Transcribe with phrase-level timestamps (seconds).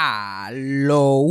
[0.00, 1.24] Aló.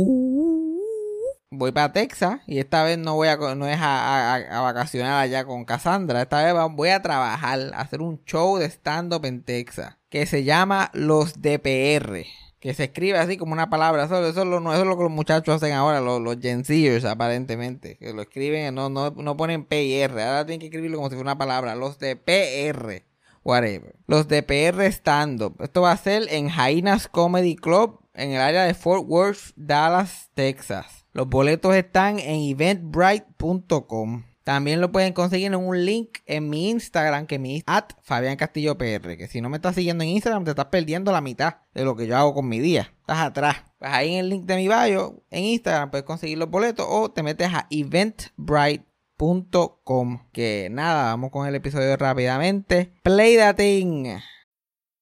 [1.50, 5.64] Voy para Texas y esta vez no voy a no es a, vacacionar allá con
[5.64, 6.20] Cassandra.
[6.20, 10.44] Esta vez voy a trabajar, a hacer un show de stand-up en Texas que se
[10.44, 12.26] llama Los DPR.
[12.60, 14.04] Que se escribe así como una palabra.
[14.04, 16.62] Eso, eso, lo, eso es lo que los muchachos hacen ahora, los, los Gen
[17.06, 17.96] aparentemente.
[17.96, 20.22] Que lo escriben, no, no, no ponen P y R.
[20.22, 21.74] Ahora tienen que escribirlo como si fuera una palabra.
[21.74, 23.02] Los DPR.
[23.44, 23.94] Whatever.
[24.06, 25.56] Los DPR Stand-Up.
[25.62, 30.30] Esto va a ser en Jainas Comedy Club en el área de Fort Worth, Dallas,
[30.34, 31.06] Texas.
[31.12, 34.24] Los boletos están en eventbrite.com.
[34.44, 38.78] También lo pueden conseguir en un link en mi Instagram, que mi at Fabián Castillo
[38.78, 39.18] PR.
[39.18, 41.96] Que si no me estás siguiendo en Instagram, te estás perdiendo la mitad de lo
[41.96, 42.94] que yo hago con mi día.
[43.00, 43.56] Estás atrás.
[43.78, 47.10] Pues ahí en el link de mi bio, en Instagram, puedes conseguir los boletos o
[47.10, 50.30] te metes a eventbrite.com.
[50.32, 52.94] Que nada, vamos con el episodio rápidamente.
[53.02, 54.18] Play that thing.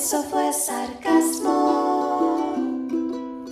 [0.00, 2.54] Eso fue sarcasmo.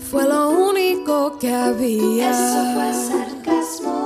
[0.09, 2.31] Fue lo único que había.
[2.31, 3.97] Eso fue sarcasmo.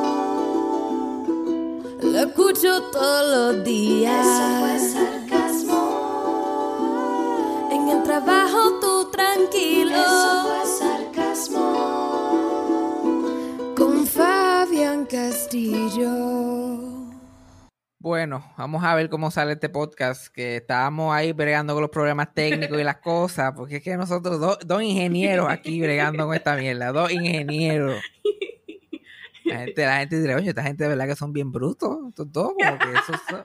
[2.01, 4.27] Lo escucho todos los días.
[4.27, 5.83] Eso fue sarcasmo.
[7.73, 9.95] En el trabajo tú tranquilo.
[9.95, 10.20] Eso
[18.03, 22.33] Bueno, vamos a ver cómo sale este podcast, que estábamos ahí bregando con los problemas
[22.33, 26.93] técnicos y las cosas, porque es que nosotros dos, ingenieros aquí bregando con esta mierda,
[26.93, 28.03] dos ingenieros.
[29.45, 32.33] La gente, la gente dice, oye, esta gente de verdad que son bien brutos, estos
[32.33, 33.45] dos, como que eso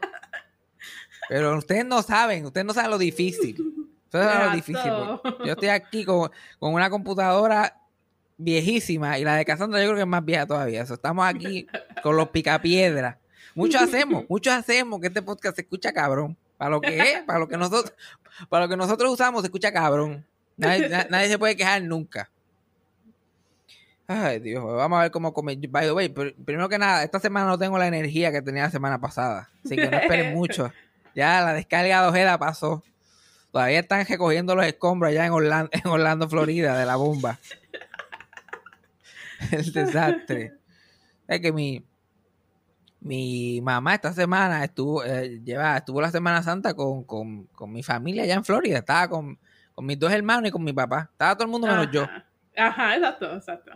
[1.28, 3.58] Pero ustedes no saben, ustedes no saben lo difícil.
[4.06, 4.92] Ustedes saben lo difícil.
[5.46, 7.82] Yo estoy aquí con, con una computadora
[8.38, 10.84] viejísima y la de Cassandra yo creo que es más vieja todavía.
[10.84, 11.68] Estamos aquí
[12.02, 13.18] con los picapiedras
[13.56, 16.38] Muchos hacemos, muchos hacemos que este podcast se escucha cabrón.
[16.58, 17.94] Para lo que es, para lo que nosotros,
[18.50, 20.26] para lo que nosotros usamos, se escucha cabrón.
[20.58, 22.30] Nadie, se puede quejar nunca.
[24.08, 25.56] Ay, Dios, vamos a ver cómo come.
[25.56, 28.72] By the way, primero que nada, esta semana no tengo la energía que tenía la
[28.72, 29.50] semana pasada.
[29.64, 30.72] Así que no esperen mucho.
[31.16, 32.84] Ya la descarga de Ojeda pasó.
[33.52, 37.40] Todavía están recogiendo los escombros allá en Orlando, en Orlando, Florida, de la bomba.
[39.52, 40.54] El desastre.
[41.28, 41.84] Es que mi,
[43.06, 48.24] mi mamá esta semana estuvo, eh, lleva, estuvo la Semana Santa con, con, mi familia
[48.24, 48.80] allá en Florida.
[48.80, 49.38] Estaba con,
[49.78, 51.10] mis dos hermanos y con mi papá.
[51.12, 52.08] Estaba todo el mundo menos yo.
[52.58, 53.72] Ajá, exacto, exacto.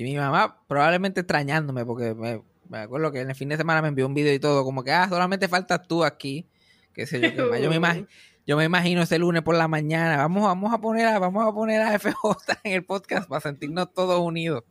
[0.00, 4.04] mi mamá probablemente extrañándome porque me, acuerdo que en el fin de semana me envió
[4.04, 6.44] un video y todo, como que, ah, solamente faltas tú aquí.
[6.92, 8.08] Qué sé yo, yo me imagino.
[8.48, 11.52] Yo me imagino ese lunes por la mañana, vamos, vamos a poner a, vamos a
[11.52, 12.14] poner a FJ
[12.64, 14.64] en el podcast para sentirnos todos unidos.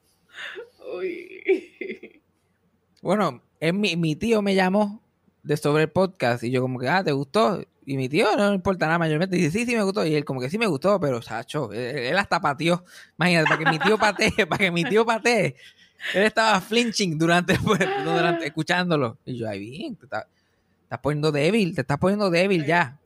[0.98, 1.77] Uy.
[3.02, 5.02] Bueno, es mi, tío me llamó
[5.44, 7.64] de sobre el podcast y yo como que, ah, ¿te gustó?
[7.86, 9.38] Y mi tío no importa nada mayormente.
[9.38, 10.06] Dice, sí, sí me gustó.
[10.06, 12.84] Y él como que sí me gustó, pero, Sacho, él, hasta pateó.
[13.18, 15.56] Imagínate, para que mi tío patee, para que mi tío patee.
[16.14, 17.58] Él estaba flinching durante,
[18.04, 19.18] durante escuchándolo.
[19.26, 23.00] Y yo, ay, bien, te, estás poniendo débil, te estás poniendo débil ya.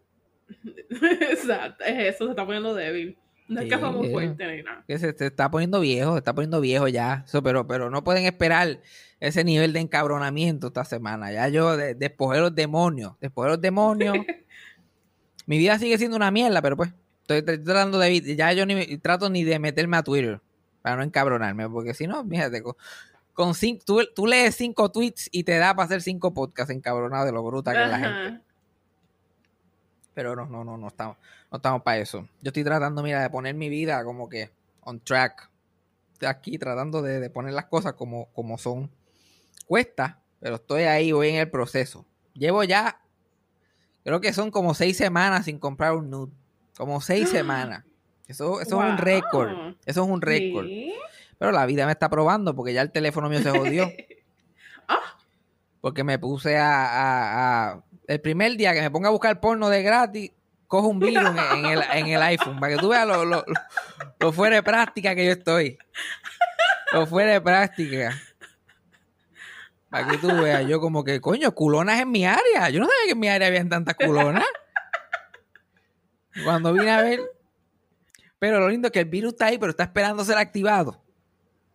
[0.89, 3.17] Exacto, es eso, se está poniendo débil.
[3.51, 4.83] No es que ni nada.
[4.87, 7.25] Que se, se, está poniendo viejo, se está poniendo viejo ya.
[7.27, 8.79] Eso, pero, pero no pueden esperar
[9.19, 11.33] ese nivel de encabronamiento esta semana.
[11.33, 14.15] Ya yo de, despojé los demonios, despojé los demonios.
[15.45, 19.29] Mi vida sigue siendo una mierda, pero pues estoy, tratando de ya yo ni trato
[19.29, 20.39] ni de meterme a Twitter
[20.81, 22.63] para no encabronarme, porque si no, fíjate,
[23.33, 23.83] con, cinco,
[24.15, 27.73] tú, lees cinco tweets y te da para hacer cinco podcasts encabronados de lo bruta
[27.73, 28.41] que es la gente.
[30.13, 31.17] Pero no, no, no, no estamos,
[31.49, 32.27] no estamos para eso.
[32.41, 34.51] Yo estoy tratando, mira, de poner mi vida como que
[34.81, 35.49] on track.
[36.27, 38.91] Aquí tratando de, de poner las cosas como, como son.
[39.65, 42.05] Cuesta, pero estoy ahí, voy en el proceso.
[42.33, 43.01] Llevo ya,
[44.03, 46.33] creo que son como seis semanas sin comprar un nude.
[46.77, 47.85] Como seis semanas.
[48.27, 49.75] Eso, eso es un récord.
[49.85, 50.67] Eso es un récord.
[51.37, 53.91] Pero la vida me está probando porque ya el teléfono mío se jodió.
[54.87, 55.15] Ah.
[55.79, 60.31] Porque me puse a, El primer día que me ponga a buscar porno de gratis,
[60.67, 63.43] cojo un virus en, el, en el iPhone para que tú veas lo, lo,
[64.19, 65.77] lo fuera de práctica que yo estoy.
[66.93, 68.13] Lo fuera de práctica.
[69.89, 72.69] Para que tú veas, yo como que, coño, culonas en mi área.
[72.69, 74.45] Yo no sabía que en mi área habían tantas culonas.
[76.43, 77.19] Cuando vine a ver,
[78.39, 80.99] Pero lo lindo es que el virus está ahí, pero está esperando ser activado.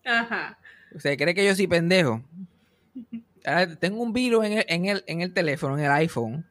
[0.05, 0.59] Ajá.
[0.93, 2.23] ¿Usted cree que yo soy pendejo?
[3.47, 6.45] Ahora, tengo un virus en el, en el, en el teléfono, en el iPhone,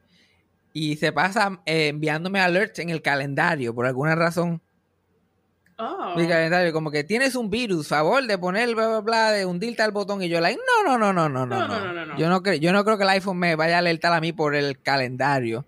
[0.72, 4.60] y se pasa eh, enviándome alerts en el calendario por alguna razón.
[5.78, 6.14] Oh.
[6.16, 9.82] Mi calendario, como que tienes un virus, favor de poner bla bla bla, de hundirte
[9.82, 10.22] al botón.
[10.22, 11.68] Y yo, like, no, no, no, no, no, no.
[11.68, 12.18] No, no, no, no.
[12.18, 14.32] Yo no, creo, yo no creo que el iPhone me vaya a alertar a mí
[14.32, 15.66] por el calendario.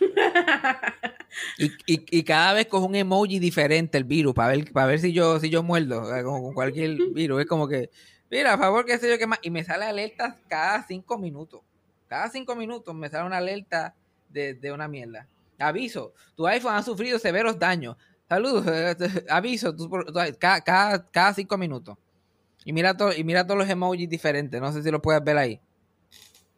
[1.58, 4.98] Y, y, y cada vez cojo un emoji diferente el virus para ver, para ver
[5.00, 7.42] si yo, si yo muerdo como con cualquier virus.
[7.42, 7.90] Es como que,
[8.30, 9.38] mira, a favor, qué sé yo qué más.
[9.42, 11.60] Y me sale alertas cada cinco minutos.
[12.08, 13.94] Cada cinco minutos me sale una alerta
[14.28, 15.26] de, una mierda.
[15.58, 17.96] Aviso, tu iPhone ha sufrido severos daños.
[18.28, 18.64] Saludos,
[19.28, 19.74] aviso,
[20.38, 21.96] cada, cada, cada cinco minutos.
[22.64, 24.60] Y mira, to- y mira todos los emojis diferentes.
[24.60, 25.60] No sé si lo puedes ver ahí.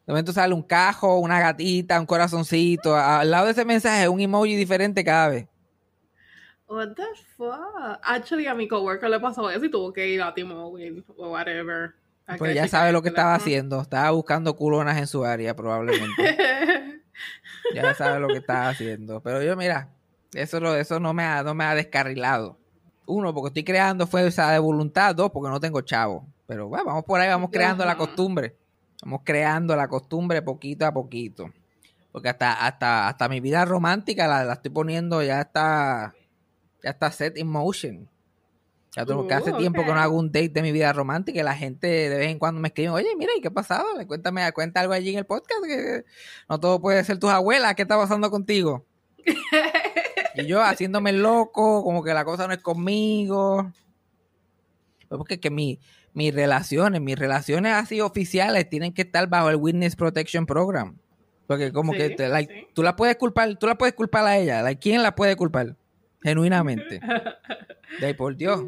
[0.07, 2.97] De momento sale un cajo, una gatita, un corazoncito.
[2.97, 5.47] Al lado de ese mensaje, un emoji diferente cada vez.
[6.69, 7.07] What the
[7.37, 7.99] fuck?
[8.03, 11.95] Actually, a mi coworker le pasó eso y tuvo que ir a T-Mobile o whatever.
[12.37, 13.81] Pues ya sabe lo que estaba haciendo.
[13.81, 16.37] Estaba buscando culonas en su área, probablemente.
[17.75, 19.21] Ya sabe lo que estaba haciendo.
[19.21, 19.89] Pero yo, mira,
[20.33, 22.57] eso, lo, eso no, me ha, no me ha descarrilado.
[23.07, 25.15] Uno, porque estoy creando fuerza de voluntad.
[25.15, 26.27] Dos, porque no tengo chavo.
[26.47, 28.57] Pero bueno, vamos por ahí, vamos creando la costumbre.
[29.03, 31.51] Vamos creando la costumbre poquito a poquito.
[32.13, 36.15] Porque hasta, hasta, hasta mi vida romántica la, la estoy poniendo, ya está,
[36.83, 38.09] ya está set in motion.
[38.97, 41.39] Ya tengo que hace Uh, tiempo que no hago un date de mi vida romántica
[41.39, 43.87] y la gente de vez en cuando me escribe, oye, mira, ¿y qué ha pasado?
[44.07, 46.05] Cuéntame, cuenta algo allí en el podcast, que
[46.49, 48.85] no todo puede ser tus abuelas, ¿qué está pasando contigo?
[50.35, 53.71] y yo haciéndome loco, como que la cosa no es conmigo.
[55.09, 55.79] Pues Porque que mi,
[56.15, 60.97] mis relaciones, mis relaciones así oficiales tienen que estar bajo el Witness Protection Program.
[61.47, 62.67] Porque como Sí, que te- like, sí.
[62.75, 64.63] tú la puedes culpar, tú la puedes culpar a ella.
[64.63, 65.77] Like, ¿Quién la puede culpar?
[66.23, 67.01] Genuinamente.
[68.01, 68.65] De ahí, por Dios.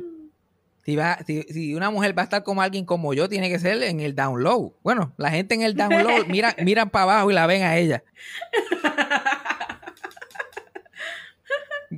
[0.84, 3.58] Si, va, si, si una mujer va a estar como alguien como yo, tiene que
[3.58, 4.74] ser en el down low.
[4.82, 7.76] Bueno, la gente en el down low mira, miran para abajo y la ven a
[7.76, 8.02] ella.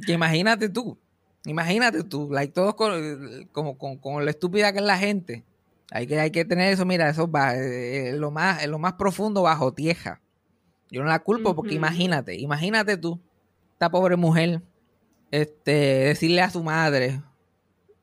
[0.07, 0.99] Que imagínate tú.
[1.45, 2.29] Imagínate tú.
[2.33, 5.45] Like, todos con, como, con, con lo estúpida que es la gente.
[5.91, 8.79] Hay que, hay que tener eso, mira, eso va, eh, eh, lo más, en lo
[8.79, 10.23] más profundo bajo tierra.
[10.91, 13.21] Yo no la culpo porque imagínate, imagínate tú,
[13.73, 14.63] esta pobre mujer,
[15.33, 17.21] este, decirle a su madre,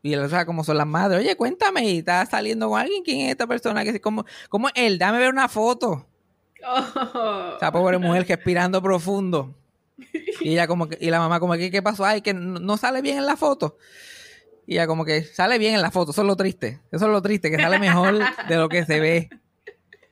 [0.01, 3.21] y él sabe cómo son las madres, oye, cuéntame, y está saliendo con alguien, ¿quién
[3.21, 3.83] es esta persona?
[3.83, 4.97] que ¿Cómo, cómo es él?
[4.97, 6.05] Dame ver una foto.
[6.65, 7.53] Oh.
[7.55, 9.55] Esa pobre mujer respirando profundo.
[10.41, 12.05] Y ella como que, y la mamá como que, ¿qué pasó?
[12.05, 13.77] Ay, que no, no sale bien en la foto.
[14.65, 16.79] Y ella como que sale bien en la foto, eso es lo triste.
[16.91, 19.29] Eso es lo triste, que sale mejor de lo que se ve.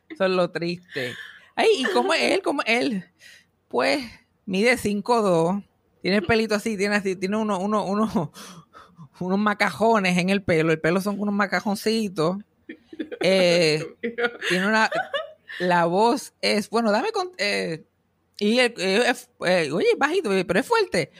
[0.09, 1.13] Eso es lo triste.
[1.55, 2.41] Ay, ¿y cómo es él?
[2.41, 3.05] ¿Cómo es él?
[3.67, 4.03] Pues
[4.45, 5.63] mide 5'2,
[6.01, 8.31] tiene el pelito así, tiene así, tiene uno, uno, uno,
[9.19, 12.37] unos macajones en el pelo, el pelo son unos macajoncitos.
[13.19, 13.85] Eh,
[14.49, 14.89] tiene una
[15.59, 17.83] la voz es bueno dame con eh,
[18.39, 19.13] y el, eh,
[19.45, 21.11] eh, oye bajito pero es fuerte.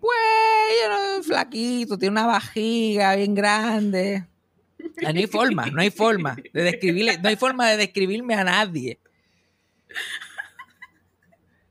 [0.00, 0.12] Pues
[0.88, 4.26] no, flaquito tiene una vajiga bien grande.
[5.04, 8.44] Ah, no hay forma no hay forma de describirle no hay forma de describirme a
[8.44, 8.98] nadie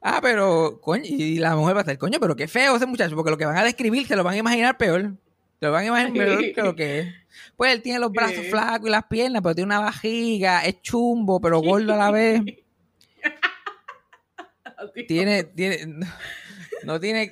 [0.03, 3.15] ah pero coño y la mujer va a estar coño pero qué feo ese muchacho
[3.15, 5.13] porque lo que van a describir se lo van a imaginar peor
[5.59, 7.23] se lo van a imaginar peor que lo que es
[7.55, 11.39] pues él tiene los brazos flacos y las piernas, pero tiene una vajiga, es chumbo,
[11.39, 12.41] pero gordo a la vez.
[15.07, 16.05] Tiene, tiene,
[16.83, 17.31] no, tiene,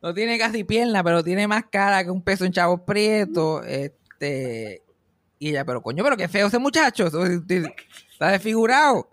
[0.00, 3.62] no tiene casi pierna, pero tiene más cara que un peso en chavos prieto.
[3.62, 4.82] Este,
[5.38, 7.08] y ella, pero coño, pero qué feo ese muchacho.
[7.08, 9.10] Está desfigurado.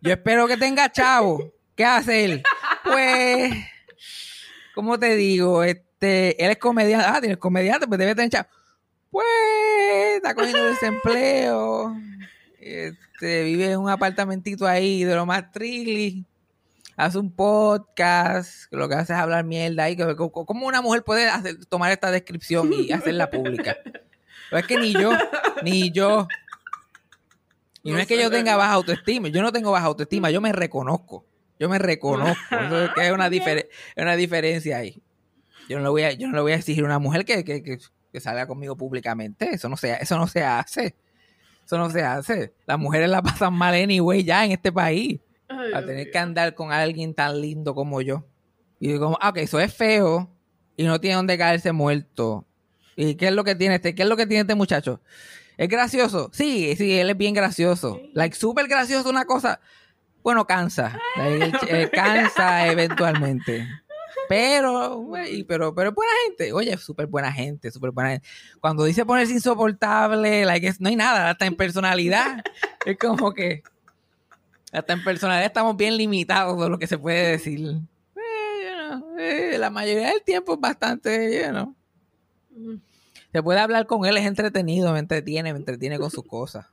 [0.00, 1.52] Yo espero que tenga chavo.
[1.76, 2.42] ¿Qué hace él?
[2.84, 3.52] Pues,
[4.74, 5.62] ¿cómo te digo?
[5.64, 7.06] Este, él es comediante.
[7.08, 8.48] Ah, tiene comediante, pues debe tener chavo.
[9.10, 9.26] Pues,
[10.16, 11.96] está cogiendo desempleo.
[12.58, 16.24] Este, vive en un apartamentito ahí de lo más trilly.
[16.96, 18.68] Hace un podcast.
[18.70, 19.96] que Lo que hace es hablar mierda ahí.
[19.96, 23.76] que- ¿Cómo una mujer puede hacer- tomar esta descripción y hacerla pública?
[24.50, 25.10] Pero es que ni yo,
[25.62, 26.28] ni yo.
[27.82, 29.28] Y no, No es que yo tenga baja autoestima.
[29.28, 30.30] Yo no tengo baja autoestima.
[30.30, 31.24] Yo me reconozco.
[31.60, 32.56] Yo me reconozco.
[32.56, 35.00] Eso es que es una, difere- una diferencia ahí.
[35.68, 37.44] Yo no le voy a, yo no le voy a exigir a una mujer que,
[37.44, 37.78] que, que,
[38.12, 39.50] que salga conmigo públicamente.
[39.54, 40.96] Eso no se, eso no se hace.
[41.64, 42.52] Eso no se hace.
[42.66, 45.20] Las mujeres la pasan mal anyway ya en este país.
[45.48, 46.12] Ay, A Dios tener mío.
[46.12, 48.26] que andar con alguien tan lindo como yo.
[48.80, 50.28] Y digo, como, ah, ok, eso es feo
[50.76, 52.46] y no tiene donde caerse muerto.
[52.96, 53.94] ¿Y qué es lo que tiene este?
[53.94, 55.00] ¿Qué es lo que tiene este muchacho?
[55.58, 56.30] ¿Es gracioso?
[56.32, 58.00] Sí, sí, él es bien gracioso.
[58.14, 59.60] Like, súper gracioso una cosa.
[60.22, 60.98] Bueno, cansa.
[61.16, 63.66] Él- él cansa eventualmente.
[64.28, 66.52] Pero, güey, pero, pero es buena gente.
[66.52, 68.28] Oye, súper buena gente, súper buena gente.
[68.60, 72.42] Cuando dice ponerse insoportable, like, no hay nada, hasta en personalidad.
[72.86, 73.62] es como que
[74.72, 77.58] hasta en personalidad estamos bien limitados de lo que se puede decir.
[77.58, 78.20] Eh,
[78.64, 81.74] you know, eh, la mayoría del tiempo es bastante, you know.
[83.32, 86.66] Se puede hablar con él, es entretenido, me entretiene, me entretiene con sus cosas.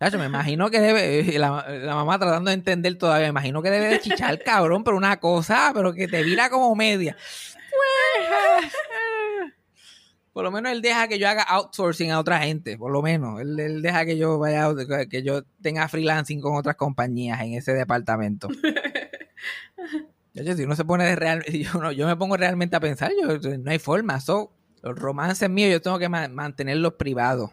[0.00, 3.70] Me imagino que debe, eh, la, la mamá tratando de entender todavía, me imagino que
[3.70, 7.16] debe de chichar cabrón, pero una cosa, pero que te vira como media.
[10.32, 13.40] Por lo menos él deja que yo haga outsourcing a otra gente, por lo menos.
[13.40, 14.68] Él, él deja que yo vaya,
[15.10, 18.46] que yo tenga freelancing con otras compañías en ese departamento.
[20.36, 23.10] Chacho, si uno se pone de real, yo, no- yo me pongo realmente a pensar,
[23.20, 24.20] yo, no hay forma.
[24.20, 24.52] So,
[24.82, 27.50] los romances míos yo tengo que ma- mantenerlos privados.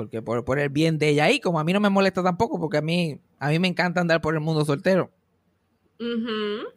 [0.00, 2.58] Porque por, por el bien de ella ahí, como a mí no me molesta tampoco,
[2.58, 5.10] porque a mí, a mí me encanta andar por el mundo soltero.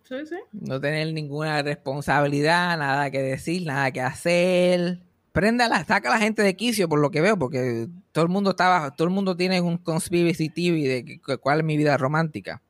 [0.03, 0.35] Sí, sí.
[0.51, 4.99] No tener ninguna responsabilidad, nada que decir, nada que hacer.
[5.31, 8.23] Prende a la, saca a la gente de quicio por lo que veo, porque todo
[8.25, 11.65] el mundo estaba, todo el mundo tiene un conspiracy TV de que- que- cuál es
[11.65, 12.61] mi vida romántica.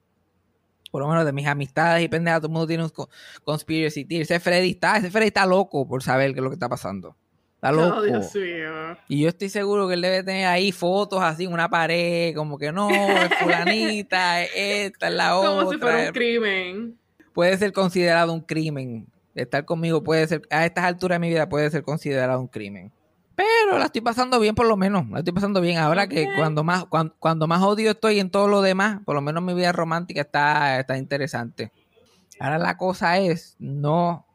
[0.92, 3.10] Por lo menos de mis amistades y pendejas, todo el mundo tiene un co-
[3.44, 4.22] conspiracy TV.
[4.22, 7.16] Ese Freddy está, ese Freddy está loco por saber qué es lo que está pasando.
[7.64, 8.00] Está loco.
[8.00, 8.98] Oh, Dios mío.
[9.08, 12.58] Y yo estoy seguro que él debe tener ahí fotos así en una pared, como
[12.58, 15.50] que no, es fulanita, es esta, es la otra.
[15.50, 17.00] Como si fuera un crimen.
[17.32, 19.08] Puede ser considerado un crimen.
[19.34, 22.92] Estar conmigo puede ser, a estas alturas de mi vida puede ser considerado un crimen.
[23.34, 25.78] Pero la estoy pasando bien por lo menos, la estoy pasando bien.
[25.78, 29.22] Ahora que cuando más, cuando, cuando más odio estoy en todo lo demás, por lo
[29.22, 31.72] menos mi vida romántica está, está interesante.
[32.42, 34.26] Ahora la cosa es, no,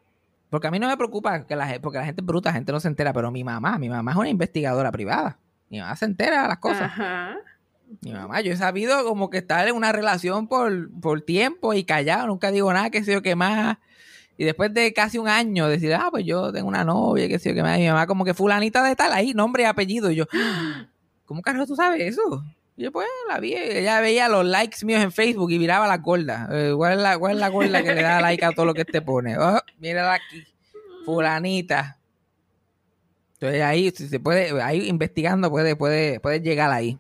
[0.51, 2.55] porque a mí no me preocupa que la gente, porque la gente es bruta, la
[2.55, 5.39] gente no se entera, pero mi mamá, mi mamá es una investigadora privada.
[5.69, 6.83] Mi mamá se entera de las cosas.
[6.83, 7.37] Ajá.
[8.03, 11.85] Mi mamá, yo he sabido como que estar en una relación por, por tiempo y
[11.85, 13.79] callado, nunca digo nada, qué sé yo, qué más.
[14.37, 17.49] Y después de casi un año decir, ah, pues yo tengo una novia, qué sé
[17.51, 17.79] yo, qué más.
[17.79, 20.11] Y mi mamá como que fulanita de tal, ahí, nombre y apellido.
[20.11, 20.87] Y yo, "Ah,
[21.25, 22.45] ¿cómo carajo tú sabes eso?
[22.79, 26.01] Y yo, pues, la vi, ella veía los likes míos en Facebook y miraba las
[26.01, 26.49] gordas.
[26.53, 28.73] Eh, ¿cuál, es la, ¿Cuál es la gorda que le da like a todo lo
[28.73, 29.37] que te pone?
[29.37, 30.45] Oh, mírala aquí,
[31.05, 31.99] fulanita.
[33.33, 36.97] Entonces ahí, si se puede, ahí investigando puede, puede, puede llegar ahí.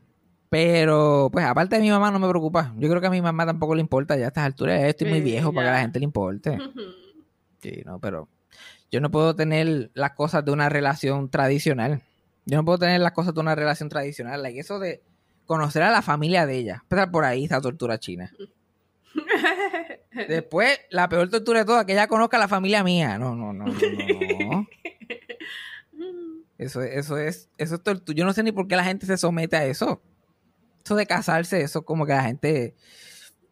[0.51, 2.75] Pero, pues, aparte de mi mamá, no me preocupa.
[2.77, 4.83] Yo creo que a mi mamá tampoco le importa ya a estas alturas.
[4.83, 6.59] Estoy muy Sí, viejo para que a la gente le importe.
[7.61, 8.29] Sí, no, pero
[8.91, 12.03] yo no puedo tener las cosas de una relación tradicional.
[12.47, 14.43] Yo no puedo tener las cosas de una relación tradicional.
[14.43, 15.03] Like, eso de
[15.49, 16.79] conocer a la familia de ella.
[16.83, 18.33] Empezar por ahí, esa tortura china.
[20.29, 23.19] Después, la peor tortura de todas, que ella conozca a la familia mía.
[23.19, 24.67] No, no, no, no, no.
[26.59, 28.17] Eso, eso es, eso es tortura.
[28.17, 30.03] Yo no sé ni por qué la gente se somete a eso.
[30.85, 32.75] Eso de casarse, eso como que la gente.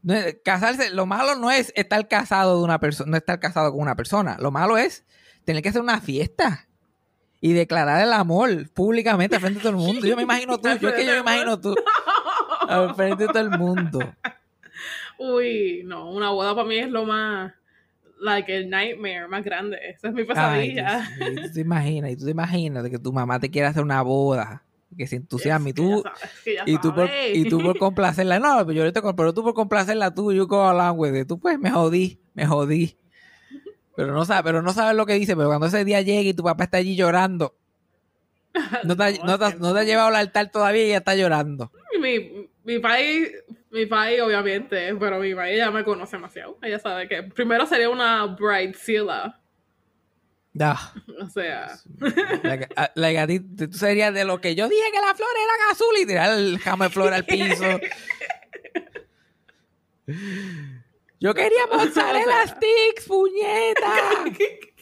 [0.03, 3.71] no es- casarse, lo malo no es estar casado de una persona, no estar casado
[3.71, 4.37] con una persona.
[4.41, 5.05] Lo malo es
[5.45, 6.66] tener que hacer una fiesta
[7.47, 10.05] y declarar el amor públicamente frente a todo el mundo.
[10.05, 11.77] Yo me imagino tú, yo es que yo me imagino tú.
[12.97, 14.01] Frente de todo el mundo.
[15.17, 17.53] Uy, no, una boda para mí es lo más,
[18.21, 19.79] like, el nightmare más grande.
[19.81, 21.09] Esa es mi Ay, pesadilla.
[21.19, 23.49] Dios mío, y tú te imaginas, y tú te imaginas de que tu mamá te
[23.49, 24.65] quiere hacer una boda,
[24.99, 28.73] que se entusiasme y tú, sabes, y tú por, y tú por complacerla, no, pero
[28.73, 31.29] yo ahorita pero tú por complacerla tú, you go along with it.
[31.29, 32.97] tú pues me jodí, me jodí.
[33.97, 36.35] Pero no sabes, pero no sabes lo que dice, pero cuando ese día llegue y
[36.35, 37.55] tu papá está allí llorando,
[38.85, 41.15] no te, ha- no te, no te ha llevado al altar todavía y ya está
[41.15, 41.73] llorando.
[42.01, 43.29] Mi, mi país,
[43.71, 46.59] mi país, obviamente, pero mi país ya me conoce demasiado.
[46.63, 49.41] Ella sabe que primero sería una bridezilla.
[50.61, 51.69] Ah, O sea,
[52.43, 55.43] like, a- like a ti, tú serías de lo que yo dije que las flores
[55.43, 57.65] eran azules y tirar el jamo de flor al piso.
[61.21, 63.93] Yo quería mozzarella sticks, puñeta.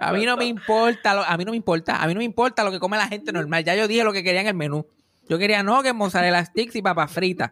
[0.00, 2.24] A mí no me importa, lo- a mí no me importa, a mí no me
[2.24, 3.64] importa lo que come la gente normal.
[3.64, 4.86] Ya yo dije lo que quería en el menú.
[5.28, 7.50] Yo quería nuggets, mozzarella sticks y papas fritas.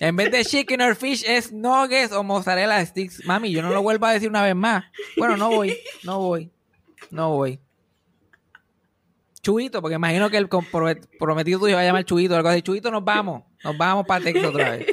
[0.00, 3.24] En vez de chicken or fish es nuggets o mozzarella sticks.
[3.24, 4.82] Mami, yo no lo vuelvo a decir una vez más.
[5.16, 6.50] Bueno, no voy, no voy,
[7.12, 7.60] no voy.
[9.40, 10.48] Chuito, porque imagino que el
[11.18, 12.62] prometido tuyo va a llamar Chuito algo así.
[12.62, 13.44] Chuito, nos vamos.
[13.62, 14.86] Nos vamos para Texas otra vez.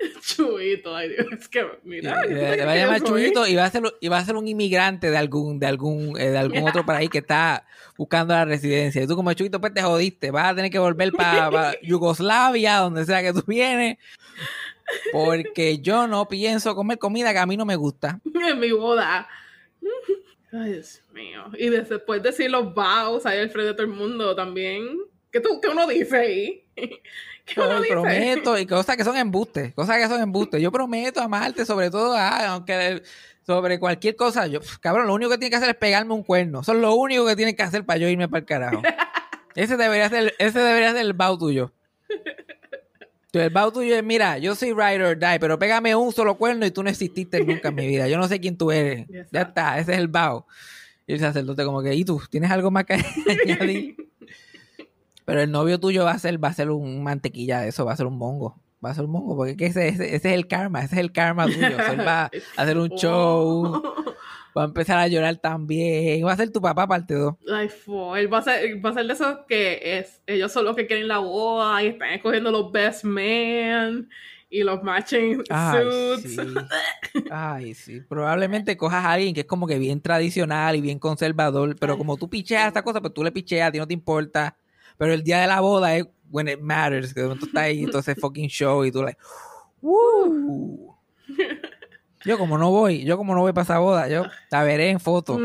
[0.22, 2.22] chuito, ay Dios, es que, mira.
[2.22, 3.08] Le, ¿tú le crees va a llamar soy?
[3.08, 6.18] Chuito y va a ser y va a ser un inmigrante de algún de algún
[6.18, 7.66] eh, de algún otro país que está
[7.96, 9.02] buscando la residencia.
[9.02, 13.04] Y tú como Chuito pues te jodiste, vas a tener que volver para Yugoslavia, donde
[13.04, 13.98] sea que tú vienes.
[15.12, 18.20] Porque yo no pienso comer comida que a mí no me gusta.
[18.34, 19.28] en mi boda.
[20.52, 21.44] Ay, Dios mío.
[21.58, 24.88] Y después decir los vows ahí al frente de todo el mundo también.
[25.30, 26.64] ¿Qué, tú, qué uno dice ahí?
[26.76, 27.92] ¿Qué uno Yo dice?
[27.94, 30.60] prometo, y cosas que son embustes, cosas que son embustes.
[30.60, 33.02] Yo prometo amarte, sobre todo, ah, aunque
[33.46, 34.46] sobre cualquier cosa.
[34.46, 36.60] Yo, cabrón, lo único que tiene que hacer es pegarme un cuerno.
[36.60, 38.82] Eso es lo único que tienen que hacer para yo irme para el carajo.
[39.56, 41.72] Ese debería ser, ese debería ser el bow tuyo.
[43.32, 46.66] El bow tuyo es, mira, yo soy ride or die, pero pégame un solo cuerno
[46.66, 48.08] y tú no exististe nunca en mi vida.
[48.08, 49.06] Yo no sé quién tú eres.
[49.30, 50.46] Ya está, ese es el bow.
[51.06, 52.20] Y el sacerdote como que, ¿y tú?
[52.28, 53.96] ¿Tienes algo más que añadir?
[55.24, 57.92] Pero el novio tuyo va a ser, va a ser un mantequilla de eso, va
[57.92, 58.60] a ser un mongo.
[58.84, 60.94] Va a ser un mongo, porque es que ese, ese- ese es el karma, ese
[60.96, 61.76] es el karma tuyo.
[61.76, 63.82] O sea, él va a hacer un show,
[64.56, 66.24] va a empezar a llorar también.
[66.26, 67.34] Va a ser tu papá parte 2.
[67.52, 70.64] Ay, fo, él va a ser, va a ser de esos que es, ellos son
[70.64, 74.08] los que quieren la boda y están escogiendo los best man
[74.48, 76.22] y los matching Ay, suits.
[76.22, 76.36] sí.
[77.30, 78.00] Ay, sí.
[78.00, 82.16] Probablemente cojas a alguien que es como que bien tradicional y bien conservador, pero como
[82.16, 84.56] tú picheas esta cosa, pues tú le picheas, a ti no te importa.
[85.00, 87.82] Pero el día de la boda es when it matters, que de momento está ahí,
[87.84, 89.18] entonces fucking show y tú like,
[89.80, 90.94] "Woo".
[92.26, 95.00] Yo como no voy, yo como no voy para esa boda, yo la veré en
[95.00, 95.40] foto.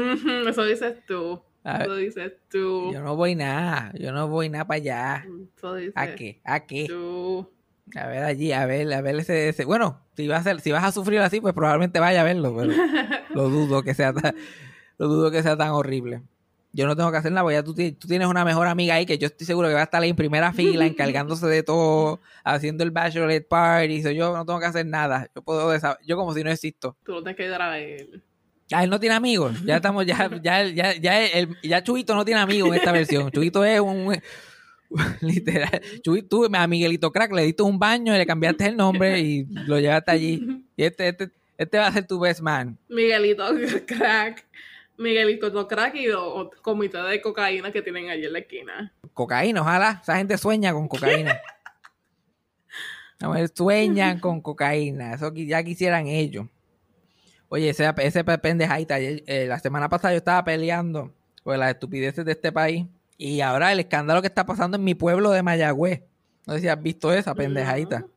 [0.45, 1.41] Eso dices tú.
[1.63, 2.91] Ver, Eso dices tú.
[2.91, 5.25] Yo no voy nada, yo no voy nada para allá.
[5.57, 6.41] Eso dices ¿A qué?
[6.43, 6.88] ¿A qué?
[6.89, 7.50] tú.
[7.95, 10.71] A ver allí, a ver, a ver ese, ese- bueno, si vas a ser- si
[10.74, 12.74] vas a sufrir así, pues probablemente vaya a verlo, pero
[13.33, 14.35] lo dudo que sea tan,
[14.97, 16.24] lo dudo que sea tan horrible.
[16.75, 19.05] Yo no tengo que hacer nada, porque ya tú, tú tienes una mejor amiga ahí
[19.05, 22.20] que yo estoy seguro que va a estar ahí en primera fila, encargándose de todo,
[22.44, 24.03] haciendo el bachelorette party.
[24.03, 25.29] so yo no tengo que hacer nada.
[25.34, 25.74] Yo puedo
[26.05, 26.98] yo como si no existo.
[27.05, 28.22] Tú lo tienes que ayudar a él.
[28.67, 29.53] Ya él no tiene amigos.
[29.63, 33.32] Ya estamos, ya, ya, ya, ya, el- ya Chubito no tiene amigos en esta versión.
[33.32, 34.20] Chubito es un
[35.22, 35.82] literal.
[36.01, 39.46] Chubito, tú a Miguelito Crack le diste un baño y le cambiaste el nombre y
[39.67, 40.65] lo llevaste allí.
[40.75, 42.77] Y este, este, este va a ser tu best man.
[42.89, 43.46] Miguelito
[43.88, 44.46] Crack.
[44.97, 48.93] Miguelito Crack y los comité de cocaína que tienen allí en la esquina.
[49.13, 49.99] Cocaína, ojalá.
[50.01, 51.39] Esa gente sueña con cocaína.
[53.21, 55.13] A ver, sueñan con cocaína.
[55.13, 56.47] Eso ya quisieran ellos.
[57.47, 58.99] Oye, ese, ese pendejadita.
[58.99, 62.85] eh, la semana pasada yo estaba peleando por las estupideces de este país.
[63.17, 66.01] Y ahora el escándalo que está pasando en mi pueblo de Mayagüez.
[66.45, 67.99] No sé si has visto esa pendejadita.
[67.99, 68.14] No.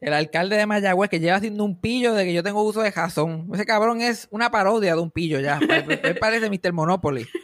[0.00, 2.90] El alcalde de Mayagüez que lleva haciendo un pillo de que yo tengo uso de
[2.90, 3.50] jazón.
[3.52, 5.58] Ese cabrón es una parodia de un pillo ya.
[6.02, 6.72] Él parece Mr.
[6.72, 7.26] Monopoly.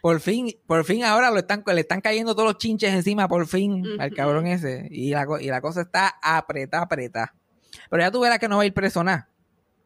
[0.00, 3.46] Por fin, por fin ahora lo están, le están cayendo todos los chinches encima, por
[3.46, 4.88] fin, al cabrón ese.
[4.90, 7.34] Y la, y la cosa está apretada, apretada.
[7.90, 9.28] Pero ya tú verás que no va a ir preso nada.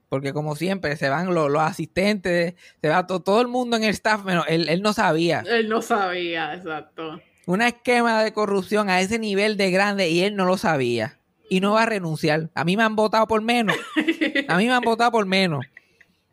[0.08, 3.82] Porque como siempre, se van los, los asistentes, se va to- todo el mundo en
[3.84, 5.42] el staff, menos él, él no sabía.
[5.46, 7.20] Él no sabía, exacto.
[7.46, 11.18] Una esquema de corrupción a ese nivel de grande y él no lo sabía.
[11.50, 12.48] Y no va a renunciar.
[12.54, 13.76] A mí me han votado por menos.
[14.48, 15.66] A mí me han votado por menos.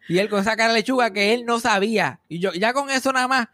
[0.08, 2.22] Y él con esa cara de lechuga que él no sabía.
[2.30, 3.48] Y yo, ya con eso nada más,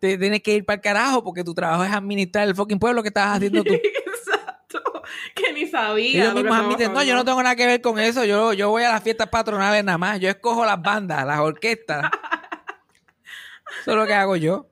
[0.00, 3.02] te tienes que ir para el carajo porque tu trabajo es administrar el fucking pueblo
[3.02, 3.74] que estabas haciendo tú.
[4.06, 5.02] exacto.
[5.34, 6.22] Que ni sabía.
[6.22, 8.24] ellos mismos admiten, no, yo no tengo nada que ver con eso.
[8.24, 10.18] Yo, yo voy a las fiestas patronales nada más.
[10.18, 12.10] Yo escojo las bandas, las orquestas.
[13.82, 14.66] Eso es lo que hago yo.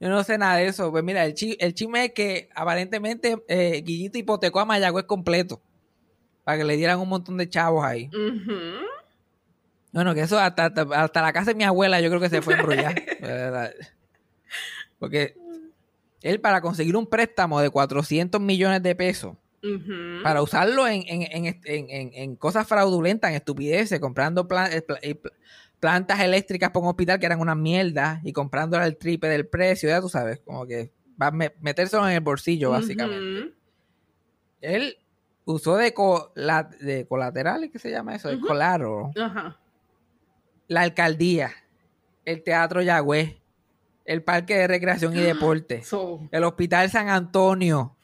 [0.00, 0.90] Yo no sé nada de eso.
[0.90, 5.60] Pues mira, el, chi- el chisme es que aparentemente eh, Guillito hipotecó a Mayagüez completo.
[6.42, 8.08] Para que le dieran un montón de chavos ahí.
[9.92, 12.40] Bueno, que eso hasta, hasta, hasta la casa de mi abuela yo creo que se
[12.42, 12.94] fue a embrollar.
[13.20, 13.72] ¿verdad?
[14.98, 15.34] Porque
[16.22, 19.36] él para conseguir un préstamo de 400 millones de pesos,
[20.22, 24.70] para usarlo en, en, en, en- en- en cosas fraudulentas, en estupideces, comprando plan-
[25.80, 29.28] pla- pla- plantas eléctricas para un hospital que eran una mierda y comprándola al triple
[29.30, 33.54] del precio, ya tú sabes, como que va a me- metérselo en el bolsillo básicamente.
[34.60, 34.96] Él
[35.44, 38.28] usó de, cola- de colaterales, ¿qué se llama eso?
[38.28, 38.46] De Ujú.
[38.46, 39.12] collateral.
[39.20, 39.56] Ajá.
[40.68, 41.50] la alcaldía,
[42.24, 43.38] el Teatro Yagüez,
[44.04, 47.96] el Parque de Recreación y Deporte, So, el Hospital San Antonio.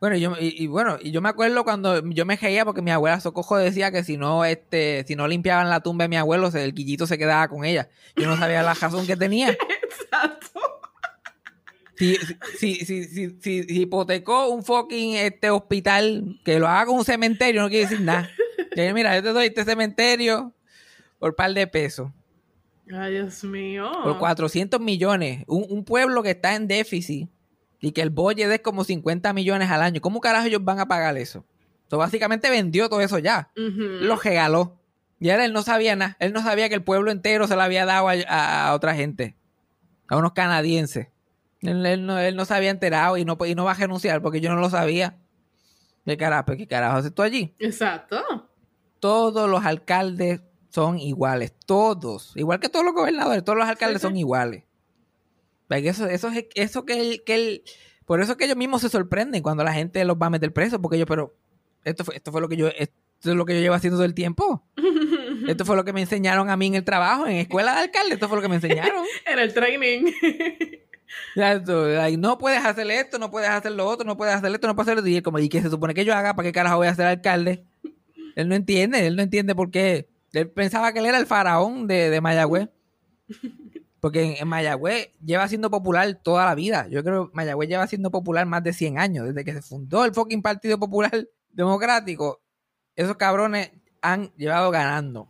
[0.00, 2.82] Bueno, y yo, y, y bueno, y yo me acuerdo cuando yo me reía porque
[2.82, 6.16] mi abuela Socojo decía que si no, este, si no limpiaban la tumba de mi
[6.16, 7.88] abuelo, el quillito se quedaba con ella.
[8.16, 9.50] Yo no sabía la razón que tenía.
[9.82, 10.60] exacto.
[11.96, 12.16] Si,
[12.58, 17.04] si, si, si, si- si hipotecó un fucking este hospital, que lo haga con un
[17.04, 18.30] cementerio, no quiere decir nada.
[18.72, 20.52] Que, mira, yo te doy este cementerio
[21.18, 22.10] por par de pesos.
[22.92, 23.90] Ay, Dios mío.
[24.04, 25.42] por 400 millones.
[25.48, 27.28] Un, un pueblo que está en déficit
[27.80, 30.00] y que el budget es como 50 millones al año.
[30.00, 31.44] ¿Cómo carajo ellos van a pagar eso?
[31.88, 33.50] So, básicamente vendió todo eso ya.
[33.56, 33.80] Ujú.
[34.04, 34.80] Lo regaló.
[35.20, 36.16] Y ahora él no sabía nada.
[36.20, 38.94] Él no sabía que el pueblo entero se lo había dado a, a- a otra
[38.94, 39.36] gente.
[40.08, 41.08] A unos canadienses.
[41.60, 44.22] Él, él no, él no se había enterado y no, y no va a renunciar
[44.22, 45.18] porque yo no lo sabía.
[46.06, 47.54] ¿Qué carajo, ¿Qué carajo haces tú allí?
[47.58, 48.16] Exacto.
[49.00, 54.06] todos los alcaldes son iguales, todos, igual que todos los gobernadores, todos los alcaldes Sí,
[54.06, 54.10] sí.
[54.10, 54.64] son iguales.
[55.70, 57.62] Eso, eso, es- eso que él, que él
[58.06, 60.52] Por eso es que ellos mismos se sorprenden cuando la gente los va a meter
[60.52, 61.34] preso, porque yo, pero
[61.84, 62.94] esto fue, esto fue lo que yo, esto
[63.30, 64.64] es lo que yo llevo haciendo todo el tiempo.
[65.48, 68.14] Esto fue lo que me enseñaron a mí en el trabajo, en escuela de alcalde,
[68.14, 69.02] esto fue lo que me enseñaron.
[69.26, 70.04] en el training.
[72.18, 74.88] No puedes hacer esto, no puedes hacer lo otro, no puedes hacer esto, no puedes
[74.88, 75.08] hacer esto.
[75.08, 76.34] Y él como, ¿y qué se supone que yo haga?
[76.34, 77.64] ¿Para qué carajo voy a ser alcalde?
[78.36, 80.08] Él no entiende, él no entiende por qué.
[80.32, 82.68] Él pensaba que él era el faraón de, de Mayagüez.
[84.08, 86.88] Porque en, Mayagüez lleva siendo popular toda la vida.
[86.88, 89.26] Yo creo que Mayagüez lleva siendo popular más de 100 años.
[89.26, 92.40] Desde que se fundó el fucking Partido Popular Democrático,
[92.96, 95.28] esos cabrones han llevado ganando.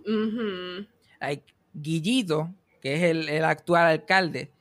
[1.20, 4.52] Like, Guillito, que es el, el actual alcalde,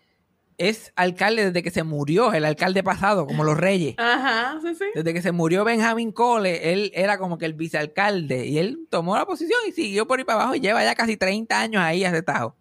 [0.57, 3.93] es alcalde desde que se murió, el alcalde pasado, como los reyes.
[3.99, 4.85] Ajá, sí, sí.
[4.95, 9.15] Desde que se murió Benjamin Cole, él era como que el vicealcalde y él tomó
[9.15, 12.03] la posición y siguió por ahí para abajo y lleva ya casi 30 años ahí
[12.03, 12.55] aceptado.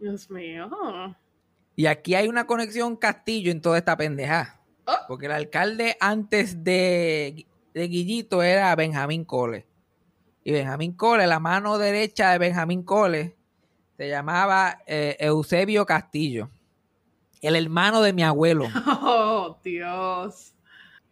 [0.00, 0.70] Dios mío.
[1.76, 4.60] Y aquí hay una conexión Castillo en toda esta pendeja.
[4.86, 4.92] Oh.
[5.08, 9.66] Porque el alcalde antes de, de Guillito era Benjamín Cole.
[10.42, 13.36] Y Benjamín Cole, la mano derecha de Benjamín Cole,
[13.96, 16.50] se llamaba eh, Eusebio Castillo.
[17.42, 18.66] El hermano de mi abuelo.
[19.12, 20.54] Oh, Dios.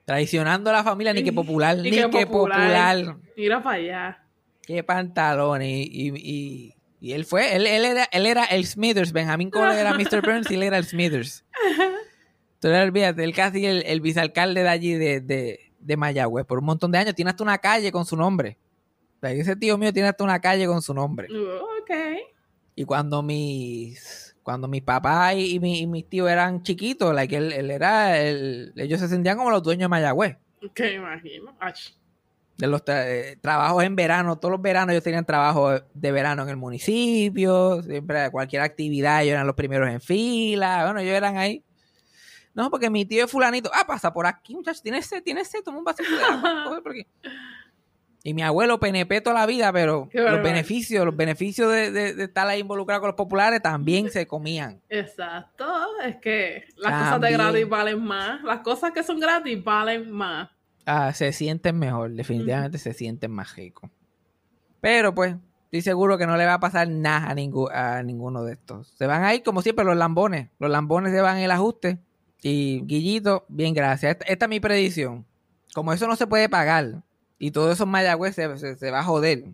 [0.05, 2.27] Traicionando a la familia, ni que popular, Ni que popular.
[2.27, 3.17] popular.
[3.37, 4.25] Mira para allá.
[4.63, 5.69] Qué pantalones.
[5.69, 9.13] Y, y, y- y él fue, él, él era, él era el Smithers.
[9.13, 10.21] Benjamín Cole era Mr.
[10.23, 11.45] Burns y él era el Smithers.
[12.55, 16.65] Entonces, olvídate, él casi el, el vicealcalde de allí de, de, de Mayagüez por un
[16.65, 17.15] montón de años.
[17.15, 18.59] Tiene hasta una calle con su nombre.
[19.17, 21.29] O sea, ese tío mío tiene hasta una calle con su nombre.
[21.81, 21.91] Ok.
[22.75, 27.37] Y cuando mis cuando mis papás y, y mi- y mis tíos eran chiquitos, like,
[27.37, 30.37] él, él era el- ellos se sentían como los dueños de Mayagüez.
[30.75, 31.55] Que imagino.
[31.61, 31.79] Ach.
[32.59, 36.43] De los tra- eh, trabajos en verano, todos los veranos ellos tenían trabajo de verano
[36.43, 41.37] en el municipio, siempre cualquier actividad ellos eran los primeros en fila, bueno, ellos eran
[41.39, 41.65] ahí.
[42.55, 45.61] No, porque mi tío es fulanito, ah, pasa por aquí, muchachos, tienes sed, tienes sed,
[45.65, 47.07] toma un vasito de agua, coge por aquí.
[48.25, 52.15] Y mi abuelo PNP toda la vida, pero Qué los beneficios, los beneficios de, de-
[52.15, 54.83] de estar ahí involucrado con los populares también se comían.
[54.89, 55.65] Exacto.
[56.05, 58.43] Es que las cosas de gratis valen más.
[58.43, 60.49] Las cosas que son gratis valen más.
[60.91, 63.91] Ah, se sienten mejor, definitivamente se sienten más ricos.
[64.81, 68.53] Pero pues, estoy seguro que no le va a pasar nada a, a ninguno de
[68.55, 68.89] estos.
[68.97, 70.49] Se van a ir como siempre los lambones.
[70.59, 71.99] Los lambones se van en el ajuste.
[72.41, 74.13] Y Guillito, bien, gracias.
[74.13, 75.27] Esta, esta es mi predicción.
[75.75, 77.03] Como eso no se puede pagar
[77.39, 79.45] y todo eso en Mayagüez se, se- se va a joder.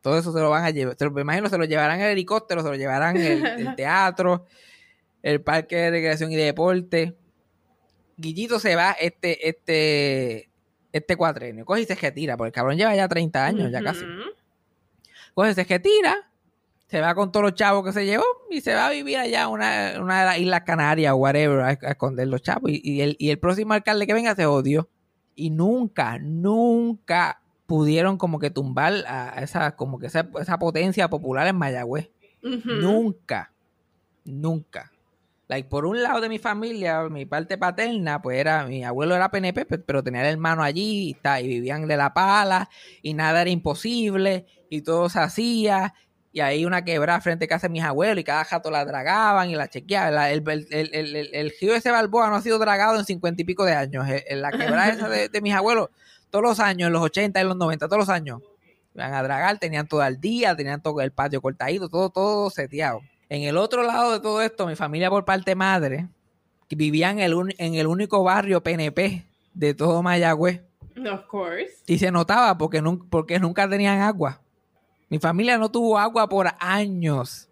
[0.00, 0.96] Todo eso se lo van a llevar.
[0.98, 4.46] Se lo, me imagino se lo llevarán el helicóptero, se lo llevarán el, el teatro,
[5.22, 7.14] el parque de recreación y de deporte.
[8.16, 10.49] Guillito se va este, este,
[10.92, 11.64] este cuatrenio.
[11.64, 14.04] Coge y se retira, porque el cabrón lleva ya 30 años, ya casi.
[15.34, 16.30] Coge, se retira,
[16.86, 19.48] se va con todos los chavos que se llevó y se va a vivir allá
[19.48, 22.70] una, una de las Islas Canarias o whatever, a, a esconder los chavos.
[22.70, 24.88] Y, y el, y el próximo alcalde que venga se odió.
[25.36, 31.46] Y nunca, nunca pudieron como que tumbar a esa, como que esa, esa potencia popular
[31.46, 32.10] en Mayagüez.
[32.42, 33.52] Nunca,
[34.24, 34.90] nunca.
[35.50, 39.32] Like, por un lado de mi familia, mi parte paterna, pues era, mi abuelo era
[39.32, 42.70] PNP, pe- pero tenía el hermano allí y, ta, y vivían de la pala
[43.02, 45.92] y nada era imposible y todo se hacía.
[46.32, 49.50] Y ahí una quebrada frente a casa de mis abuelos y cada jato la dragaban
[49.50, 50.14] y la chequeaban.
[50.30, 53.72] El, el, el, el, ese Balboa no ha sido dragado en cincuenta y pico de
[53.74, 54.06] años.
[54.08, 55.88] Eh, la quebrada esa de, de mis abuelos,
[56.30, 58.40] todos los años, en los 80 y los 90, todos los años,
[58.94, 63.00] iban a dragar, tenían todo el día, tenían todo el patio cortadito, todo, todo seteado.
[63.30, 66.08] En el otro lado de todo esto, mi familia por parte madre,
[66.68, 70.60] vivía en el, un- en el único barrio PNP de todo Mayagüez.
[71.10, 71.70] Of course.
[71.86, 74.42] Y se notaba porque, nun- porque nunca tenían agua.
[75.08, 77.48] Mi familia no tuvo agua por años.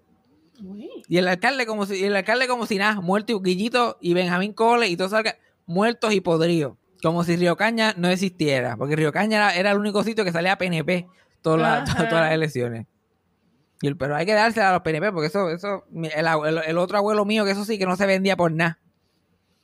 [0.62, 0.88] Uy.
[1.08, 4.52] Y el alcalde como si, el alcalde como si nada, muerto y Guillito y Benjamín
[4.52, 5.12] Cole y todos
[5.66, 6.76] muertos y podridos.
[7.02, 8.76] Como si Río Caña no existiera.
[8.76, 11.06] Porque Río Caña era, era el único sitio que salía PNP
[11.42, 12.86] todas las, todas las elecciones.
[13.82, 17.44] El- pero hay que dársela a los PNP porque eso, eso, el, otro abuelo mío
[17.44, 18.78] que eso sí que no se vendía por nada.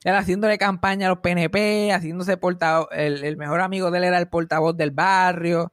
[0.05, 4.29] Era haciéndole campaña a los PNP, haciéndose portavoz, el, mejor amigo de él era el
[4.29, 5.73] portavoz del barrio.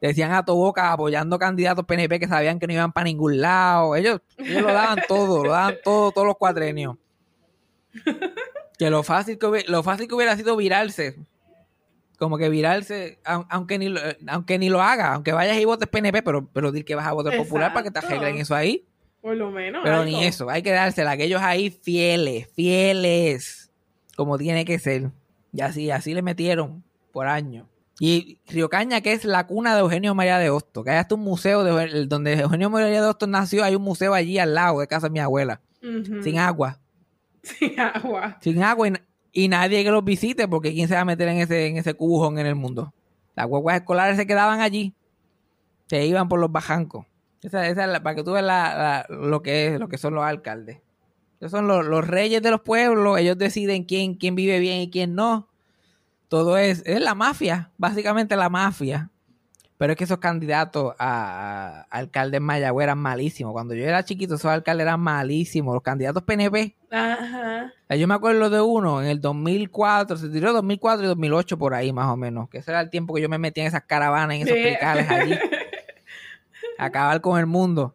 [0.00, 3.94] Decían a tu boca apoyando candidatos PNP que sabían que no iban para ningún lado.
[3.94, 6.96] Ellos, ellos lo daban todo, lo daban todo, todos los cuatrenios.
[8.78, 11.16] Que lo fácil que, lo fácil que hubiera sido virarse.
[12.18, 15.88] Como que virarse, au- aunque ni, lo, aunque ni lo haga, aunque vayas y votes
[15.88, 18.84] PNP, pero, pero di que vas a votar popular para que te arreglen eso ahí.
[19.22, 19.82] Por lo menos.
[19.84, 20.06] Pero algo.
[20.06, 23.70] ni eso, hay que dársela, aquellos ahí fieles, fieles,
[24.16, 25.10] como tiene que ser.
[25.52, 27.66] Y así, así le metieron por años.
[28.00, 31.14] Y Río Caña, que es la cuna de Eugenio María de Hostos, que hay hasta
[31.16, 34.78] un museo de, donde Eugenio María de Hostos nació, hay un museo allí al lado
[34.80, 35.60] de casa de mi abuela,
[36.22, 36.78] sin agua,
[37.42, 38.38] Sin agua.
[38.40, 38.92] sin agua y
[39.32, 41.94] y nadie que los visite, porque quién se va a meter en ese, en ese
[41.94, 42.92] cubujón en el mundo.
[43.36, 44.94] Las guaguas escolares se quedaban allí,
[45.86, 47.06] se iban por los bajancos.
[47.42, 50.14] Esa, esa es la- para que tú veas la- lo, que es, lo que son
[50.14, 50.78] los alcaldes.
[51.40, 54.90] Ellos son los, los reyes de los pueblos, ellos deciden quién, quién vive bien y
[54.90, 55.48] quién no.
[56.28, 59.10] Todo es, es la mafia, básicamente la mafia.
[59.78, 63.52] Pero es que esos candidatos a, a alcaldes Mayagüez eran malísimos.
[63.52, 65.72] Cuando yo era chiquito, esos alcaldes eran malísimos.
[65.72, 67.72] Los candidatos PNP, Ajá.
[67.96, 71.92] Yo me acuerdo de uno en el 2004, se tiró 2004 y 2008 por ahí
[71.92, 74.36] más o menos, que ese era el tiempo que yo me metía en esas caravanas,
[74.36, 74.64] en esos Sí.
[74.64, 75.34] picales allí,
[76.78, 77.94] a acabar con el mundo.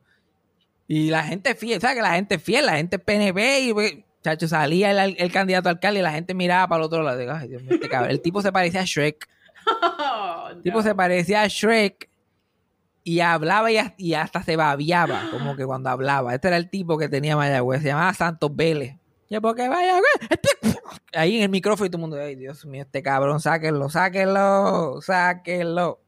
[0.87, 1.97] Y la gente fiel, ¿sabes?
[1.97, 3.93] Que la gente fiel, la gente PNP y pues,
[4.23, 7.19] chacho, salía el, el candidato a alcalde y la gente miraba para el otro lado.
[7.35, 8.11] Ay, Dios mío, este cabrón.
[8.11, 9.27] El tipo se parecía a Shrek.
[9.65, 10.83] Oh, El tipo no.
[10.83, 12.09] se parecía a Shrek
[13.03, 16.33] y hablaba y, hasta- y hasta se babiaba, como que cuando hablaba.
[16.33, 18.97] Este era el tipo que tenía Mayagüez, se llamaba Santos Vélez.
[19.29, 20.49] Yo, porque Mayagüez, este-
[21.17, 25.01] ahí en el micrófono y todo el mundo, ay Dios mío, este cabrón, sáquenlo, sáquenlo,
[25.01, 25.99] sáquenlo.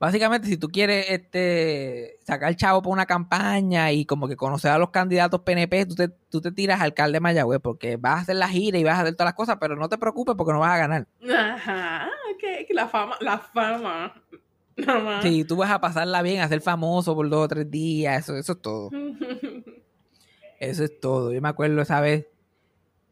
[0.00, 4.78] Básicamente, si tú quieres este sacar chavo por una campaña y como que conocer a
[4.78, 8.36] los candidatos PNP, tú te, tú te tiras alcalde de Mayagüez porque vas a hacer
[8.36, 10.60] la gira y vas a hacer todas las cosas, pero no te preocupes porque no
[10.60, 11.06] vas a ganar.
[11.30, 12.08] Ajá.
[12.38, 14.14] Que, que la fama, la fama.
[14.86, 15.22] Más.
[15.22, 18.34] Sí, tú vas a pasarla bien, a ser famoso por dos o tres días, eso,
[18.38, 18.90] eso es todo.
[20.58, 21.32] Eso es todo.
[21.32, 22.26] Yo me acuerdo esa vez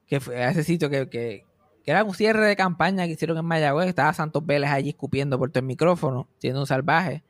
[0.07, 1.46] que fue a ese sitio que, que,
[1.88, 3.88] que era un cierre de campaña que hicieron en Mayagüez.
[3.88, 7.24] Estaba Santos Vélez allí escupiendo por todo el micrófono, siendo un salvaje.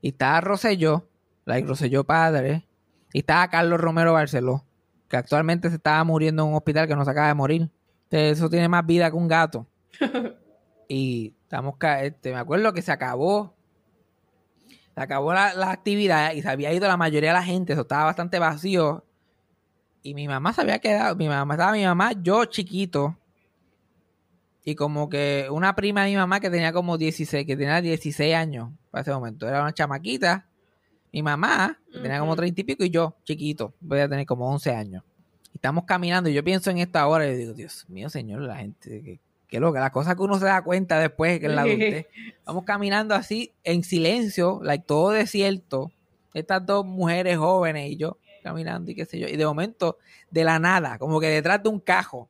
[0.00, 1.06] Y estaba Rosselló,
[1.44, 2.66] la Rosselló padre.
[3.12, 4.64] Y estaba Carlos Romero Barceló,
[5.06, 7.70] que actualmente se estaba muriendo en un hospital que no se acaba de morir.
[8.04, 9.66] Entonces, eso tiene más vida que un gato.
[10.88, 13.54] y estamos, este, me acuerdo que se acabó.
[14.94, 17.74] Se acabó la, la actividad y se había ido la mayoría de la gente.
[17.74, 19.04] Eso estaba bastante vacío.
[20.02, 21.16] Y mi mamá se había quedado.
[21.16, 23.18] Mi mamá estaba mi mamá, yo chiquito.
[24.64, 28.34] Y como que una prima de mi mamá que tenía como 16, que tenía 16
[28.34, 29.46] años para ese momento.
[29.46, 30.46] Era una chamaquita.
[31.12, 32.38] Mi mamá, que tenía como Ujú.
[32.40, 35.04] 30 y pico, y yo, chiquito, voy a tener como 11 años.
[35.52, 38.40] Y estamos caminando y yo pienso en esta hora y yo digo, Dios mío, señor,
[38.40, 41.54] la gente, que, que loca, las cosas que uno se da cuenta después que en
[41.54, 42.06] la adultez.
[42.44, 45.92] Vamos caminando así en silencio, like todo desierto.
[46.32, 49.28] Estas dos mujeres jóvenes y yo caminando y qué sé yo.
[49.28, 49.98] Y de momento,
[50.30, 52.28] de la nada, como que detrás de un cajo,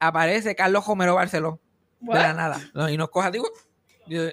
[0.00, 1.60] aparece Carlos Homero Barceló.
[2.00, 2.60] De la nada.
[2.74, 3.46] No, y nos coja, digo,
[4.06, 4.28] yo,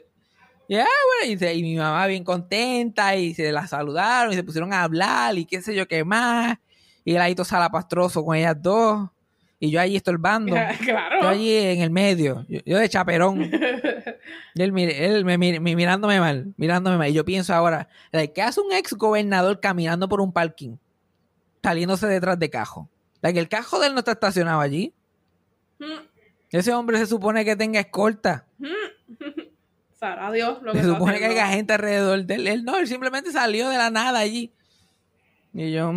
[0.69, 0.86] ya,
[1.19, 4.71] bueno, y, se- y mi mamá bien contenta y se la saludaron y se pusieron
[4.73, 6.58] a hablar y qué sé yo qué más.
[7.04, 9.10] Y el ahí salapastroso con ellas dos.
[9.60, 10.56] Y yo allí estorbando.
[10.84, 11.21] claro.
[11.21, 12.45] Yo allí en el medio.
[12.49, 13.49] Yo, yo de chaperón.
[14.56, 17.10] Y él, él me, mir- me- mirándome mal, mirándome mal.
[17.10, 17.89] Y yo pienso ahora,
[18.34, 20.78] ¿qué hace un ex gobernador caminando por un parking?
[21.62, 22.89] Saliéndose detrás de cajo.
[23.21, 24.93] Like, el cajo de él no está estacionado allí.
[25.79, 25.85] Mm,
[26.51, 28.45] Ese hombre se supone que tenga escolta.
[29.99, 32.63] Sabrá Dios lo que Se supone que haya gente alrededor de él.
[32.65, 34.51] No, él simplemente salió de la nada allí.
[35.53, 35.91] Y yo.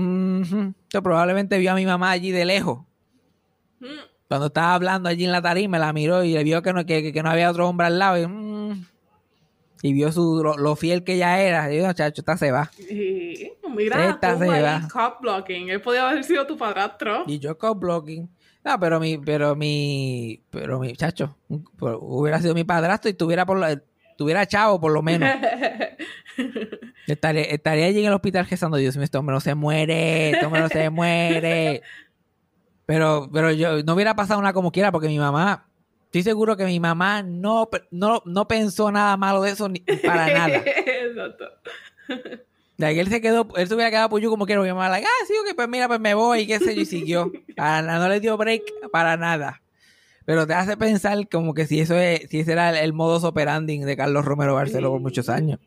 [0.91, 2.81] Yo probablemente vio a mi mamá allí de lejos.
[3.81, 3.87] Mm,
[4.29, 7.13] Cuando estaba hablando allí en la tarima, la miró y le vio que no, que,
[7.13, 8.19] que no había otro hombre al lado.
[8.23, 8.87] Y, mm,
[9.83, 11.73] y vio su, lo, lo fiel que ella era.
[11.73, 12.71] Y yo, chacho, esta se va.
[12.79, 14.89] Y mira, Esta se va.
[14.93, 15.69] cop blocking.
[15.71, 17.25] Él podía haber sido tu padrastro.
[17.27, 18.29] Y yo con blocking.
[18.69, 23.57] No, pero mi, pero mi, pero mi, chacho, hubiera sido mi padrastro y tuviera por
[23.57, 23.67] lo,
[24.19, 25.31] tuviera chavo por lo menos.
[27.07, 30.45] Estaría, estaría allí en el hospital rezando, Dios mío, este hombre no se muere, este
[30.45, 31.83] hombre no se muere.
[32.85, 35.71] Pero, pero yo no hubiera pasado una como quiera, porque mi mamá,
[36.05, 40.35] estoy seguro que mi mamá no, no, no pensó nada malo de eso ni, para
[40.35, 40.57] nada.
[40.67, 41.47] Exacto.
[42.79, 44.89] De que él se quedó, él se hubiera quedado por yo como quiera, mi mamá,
[44.89, 47.33] like, ah, sí, ok, pues mira, pues me voy, qué sé yo, y siguió.
[47.57, 48.63] Para nada, no le dio break
[48.93, 49.61] para nada.
[50.25, 53.25] Pero te hace pensar como que si eso es, si ese era el, el modus
[53.25, 55.59] operandi de Carlos Romero Barceló por muchos años.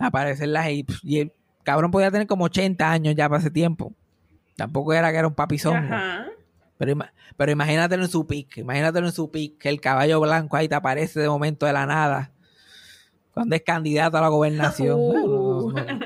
[0.00, 1.32] Aparecerlas ahí, pf, y el
[1.64, 3.92] cabrón podía tener como 80 años ya para ese tiempo.
[4.56, 5.90] Tampoco era que era un papizón.
[6.78, 6.96] Pero,
[7.36, 10.74] pero imagínatelo en su pick, imagínatelo en su pick, que el caballo blanco ahí te
[10.74, 12.32] aparece de momento de la nada.
[13.32, 14.98] Cuando es candidato a la gobernación.
[14.98, 15.72] Uh.
[15.72, 16.05] Bueno,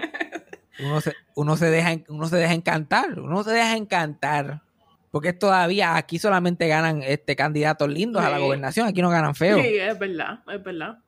[0.84, 4.62] uno se, uno se deja, uno se deja encantar, uno se deja encantar.
[5.10, 9.60] Porque todavía aquí solamente ganan este candidatos lindos a la gobernación, aquí no ganan feos.
[9.60, 10.98] Sí, es verdad, es verdad.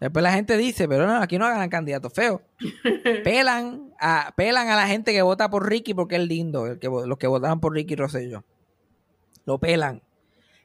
[0.00, 2.40] Después la gente dice, pero no, aquí no ganan candidatos feos.
[3.24, 6.88] pelan a, pelan a la gente que vota por Ricky porque es lindo, el que,
[6.88, 8.44] los que votaron por Ricky Rosselló.
[9.44, 10.02] Lo pelan.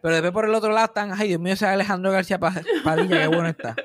[0.02, 3.22] Pero después por el otro lado están, ay Dios mío, ese Alejandro García Pa- Padilla,
[3.22, 3.76] qué bueno está.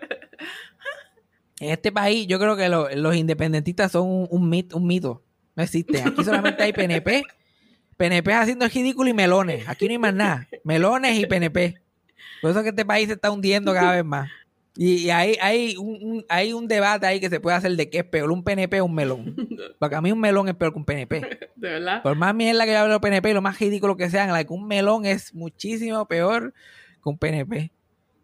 [1.60, 5.22] En este país yo creo que lo- los independentistas son un, un mit- un mito.
[5.56, 6.06] No existen.
[6.06, 7.24] Aquí solamente hay PNP,
[7.96, 9.68] PNP haciendo el ridículo y melones.
[9.68, 10.46] Aquí no hay más nada.
[10.62, 11.74] Melones y PNP.
[12.40, 14.30] Por eso que este país se está hundiendo cada vez más.
[14.76, 17.90] Y, y hay, hay, un, un- hay un debate ahí que se puede hacer de
[17.90, 19.34] qué es peor, un PNP o un melón.
[19.80, 21.20] Porque a mí un melón es peor que un PNP.
[21.56, 22.00] De verdad.
[22.04, 24.30] Por más mierda que yo hable de los PNP y lo más ridículo que sean,
[24.30, 26.54] like, un melón es muchísimo peor
[27.02, 27.72] que un PNP.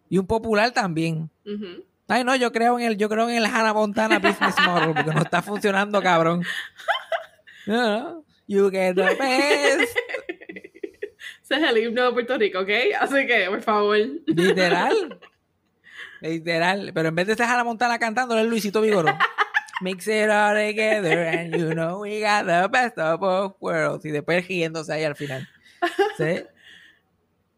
[0.08, 1.28] Y un popular también.
[1.44, 1.82] Ujú.
[2.08, 5.12] Ay, no, yo creo en el, yo creo en el Hannah Montana Business Model, porque
[5.12, 6.44] no está funcionando, cabrón.
[7.66, 8.24] No, no.
[8.46, 9.96] You get the best.
[11.42, 12.70] Ese es el himno de Puerto Rico, ¿ok?
[13.00, 13.96] Así que, por favor.
[14.26, 15.18] Literal.
[16.20, 16.92] Literal.
[16.94, 19.16] Pero en vez de ser Hannah Montana cantando, es Luisito Vigoró.
[19.80, 24.04] Mix it all together and you know we got the best of both worlds.
[24.04, 25.48] Y después riéndose ahí al final.
[26.16, 26.44] ¿Sí?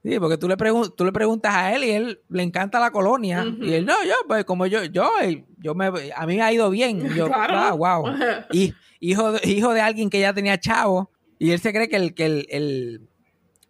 [0.08, 0.56] Sí, porque tú le,
[0.96, 3.44] tú le preguntas a él y él le encanta la colonia.
[3.60, 5.10] Y él, no, yo, pues como yo, yo,
[5.58, 7.00] yo me, a mí me ha ido bien.
[7.14, 7.54] Yo, Claro.
[7.58, 8.04] ah, wow.
[8.52, 11.10] Y, hijo, de, hijo de alguien que ya tenía chavo.
[11.40, 13.08] Y él se cree que el que el, el,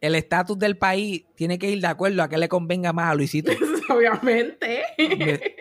[0.03, 3.15] el estatus del país tiene que ir de acuerdo a que le convenga más a
[3.15, 3.53] Luisito.
[3.89, 4.83] Obviamente.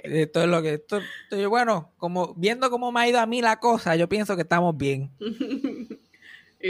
[0.03, 0.99] Esto es lo que esto,
[1.31, 4.41] esto- bueno, como viendo cómo me ha ido a mí la cosa, yo pienso que
[4.41, 5.09] estamos bien.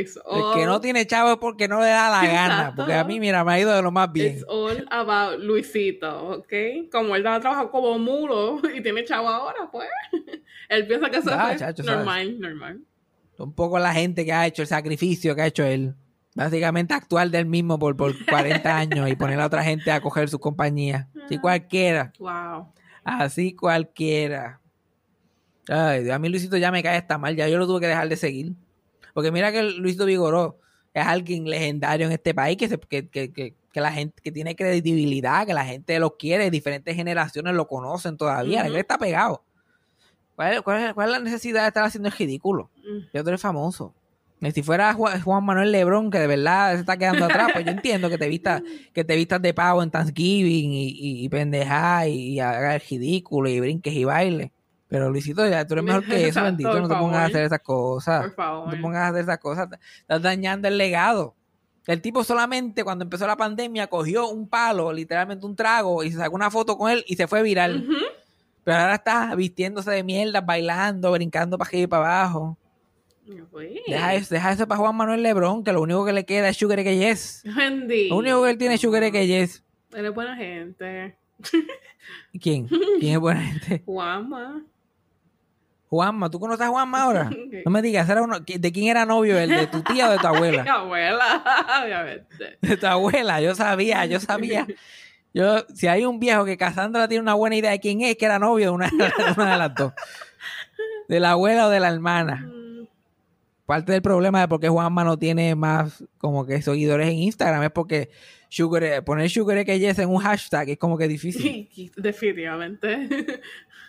[0.02, 3.04] It's El que no tiene chavo es porque no le da la gana, porque a
[3.04, 4.36] mí mira, me ha ido de lo más bien.
[4.36, 6.54] it's all about Luisito, ¿ok?
[6.92, 9.88] Como él va a trabajar como mulo y tiene chavo ahora, pues.
[10.70, 11.98] Él piensa que eso Ah, es chacho, ¿sabes?
[12.00, 12.82] normal, normal.
[13.38, 15.94] Un poco la gente que ha hecho el sacrificio que ha hecho él.
[16.34, 20.28] Básicamente actuar del mismo por, por 40 años y poner a otra gente a coger
[20.28, 21.08] su compañía.
[21.24, 22.12] Así cualquiera.
[22.20, 22.74] Wow.
[23.04, 24.60] Así cualquiera.
[25.70, 28.10] Ay, a mí Luisito ya me cae hasta mal, ya yo lo tuve que dejar
[28.10, 28.54] de seguir.
[29.16, 30.60] Porque mira que Luisito Vigoró
[30.94, 34.30] es alguien legendario en este país que, se- que, que, que, que la gente que
[34.32, 38.68] tiene credibilidad, que la gente lo quiere, diferentes generaciones lo conocen todavía, Ujú.
[38.68, 39.44] él está pegado.
[40.36, 42.70] ¿Cuál es, cuál es- cuál es la necesidad de estar haciendo el ridículo?
[42.84, 43.06] Mm.
[43.14, 43.94] Ya tú eres famoso.
[44.54, 48.10] Si fuera Juan, Manuel Lebrón, que de verdad se está quedando atrás, pues yo entiendo
[48.10, 48.62] que te vistas,
[48.94, 52.82] que te vistas de pavo en Thanksgiving y, y, y pendeja y, y haga el
[52.82, 54.52] ridículo y brinques y bailes.
[54.96, 56.72] Pero Luisito, ya tú eres mejor que eso, bendito.
[56.72, 58.22] por No te pongas a hacer esas cosas.
[58.22, 58.66] Por favor.
[58.68, 59.68] No te pongas a hacer esas cosas.
[60.00, 61.36] Estás dañando el legado.
[61.86, 66.18] El tipo solamente cuando empezó la pandemia cogió un palo, literalmente un trago, y se
[66.18, 67.84] sacó una foto con él y se fue viral.
[67.86, 67.98] Ujú.
[68.64, 72.58] Pero ahora está vistiéndose de mierda, bailando, brincando para arriba y para abajo.
[73.52, 73.82] Uy.
[73.86, 76.56] Deja eso, deja eso para Juan Manuel Lebrón, que lo único que le queda es
[76.56, 77.44] Sugar que Yes.
[77.44, 79.62] Lo único que él tiene es Sugar que Yes.
[79.94, 81.18] Él es buena gente.
[82.32, 82.68] ¿Y ¿Quién?
[83.00, 83.84] ¿Quién es buena gente?
[83.86, 84.64] Juanma.
[85.96, 87.30] Juanma, ¿tú conoces a Juanma ahora?
[87.66, 89.50] No me digas, ¿era uno- ¿de quién era novio él?
[89.50, 90.64] ¿De tu tía o de tu Mi abuela?
[90.74, 91.44] abuela,
[91.84, 92.58] obviamente.
[92.62, 94.68] De tu abuela, yo sabía, yo sabía.
[95.34, 98.26] Yo, si hay un viejo que Cassandra tiene una buena idea de quién es, que
[98.26, 99.94] era novio de una, de una de las dos.
[101.10, 102.50] De la abuela o de la hermana.
[103.66, 107.64] Parte del problema de por qué Juanma no tiene más como que seguidores en Instagram
[107.64, 108.12] es porque
[108.48, 111.68] Sugar, poner Sugar que Yes en un hashtag es como que difícil.
[111.98, 113.10] Definitivamente.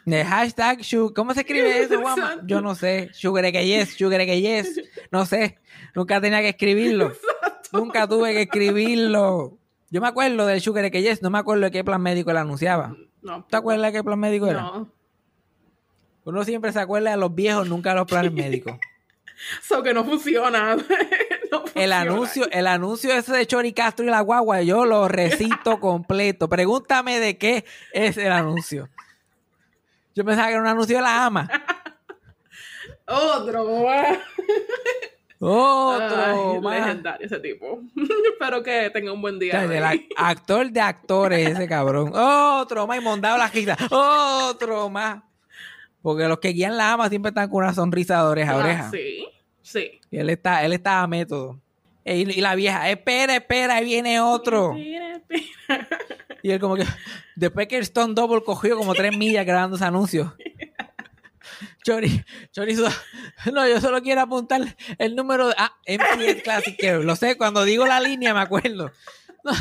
[0.06, 0.78] El hashtag,
[1.14, 2.40] ¿cómo se escribe eso, Juanma?
[2.46, 3.10] Yo no sé.
[3.12, 4.80] Sugar que Yes, Sugar que Yes.
[5.10, 5.58] No sé.
[5.94, 7.12] Nunca tenía que escribirlo.
[7.72, 9.58] Nunca tuve que escribirlo.
[9.90, 12.36] Yo me acuerdo del Sugar que Yes, no me acuerdo de qué plan médico él
[12.38, 12.96] anunciaba.
[13.20, 13.44] No.
[13.44, 14.62] ¿Te acuerdas de qué plan médico era?
[14.62, 14.92] No.
[16.24, 18.78] Uno siempre se acuerda de los viejos, nunca de los planes médicos.
[19.62, 20.76] So que no funciona.
[21.52, 25.78] No El anuncio, el anuncio ese de Chori Castro y la guagua, yo lo recito
[25.80, 26.48] completo.
[26.48, 28.88] Pregúntame de qué es el anuncio.
[30.16, 31.48] Yo pensaba que era un anuncio de la ama.
[33.06, 33.62] Otro.
[35.38, 36.80] Otro Ay, más.
[36.80, 37.80] legendario ese tipo.
[38.32, 39.52] Espero que tenga un buen O día.
[39.68, 42.10] sea, el actor de actores, ese cabrón.
[42.14, 43.76] Otro más, y mondado la gita.
[43.90, 45.22] Otro más.
[46.06, 48.58] Porque los que guían la ama siempre están con una sonrisa de oreja a Ah,
[48.58, 48.90] oreja.
[48.92, 49.26] sí,
[49.60, 50.00] sí.
[50.08, 51.60] Y él está, él está a método.
[52.04, 54.72] E- Y, y la vieja, espera, espera, ahí viene otro.
[54.74, 55.88] Mira, mira.
[56.44, 56.84] Y él como que,
[57.34, 60.36] después que el Stone Double cogió como tres millas grabando ese anuncio.
[61.84, 62.76] Chori, Chori,
[63.52, 64.60] no, yo solo quiero apuntar
[64.98, 67.02] el número de, ah, MCS Classic Care.
[67.02, 68.92] Lo sé, cuando digo la línea me acuerdo.
[69.42, 69.52] No,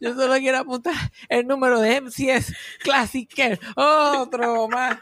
[0.00, 0.94] yo solo quiero apuntar
[1.28, 3.60] el número de MCS Classic Care.
[3.76, 4.98] Otro más.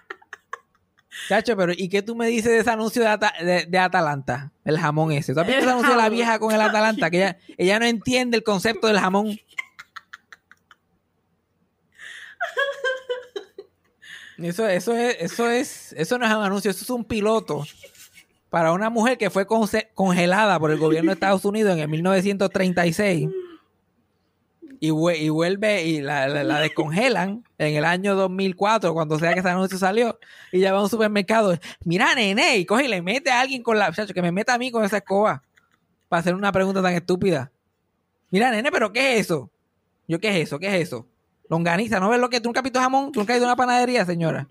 [1.28, 4.52] Chacho, pero ¿y qué tú me dices de ese anuncio de, Ata- de- de Atalanta?
[4.64, 5.34] El jamón ese.
[5.34, 7.10] ¿Tú has visto ese anuncio de la vieja con el Atalanta?
[7.10, 9.38] Que ella, ella no entiende el concepto del jamón.
[14.38, 17.64] Eso, eso es, eso es, eso no es un anuncio, eso es un piloto
[18.50, 19.46] para una mujer que fue
[19.94, 23.28] congelada por el gobierno de Estados Unidos en el 1936
[24.80, 29.40] y, y vuelve y la, la- la descongelan en el año 2004 cuando sea que
[29.40, 30.18] ese anuncio salió
[30.50, 33.62] y ya va a un supermercado mira nene y coge y le mete a alguien
[33.62, 35.42] con la que me meta a mí con esa escoba
[36.08, 37.50] para hacer una pregunta tan estúpida.
[38.30, 39.50] Mira, nene, pero ¿qué es eso?
[40.06, 40.58] Yo, ¿qué es eso?
[40.58, 41.06] ¿Qué es eso?
[41.48, 43.12] Longaniza, ¿no ves lo que tú nunca has jamón?
[43.12, 44.46] ¿Tú nunca ido a una panadería, señora?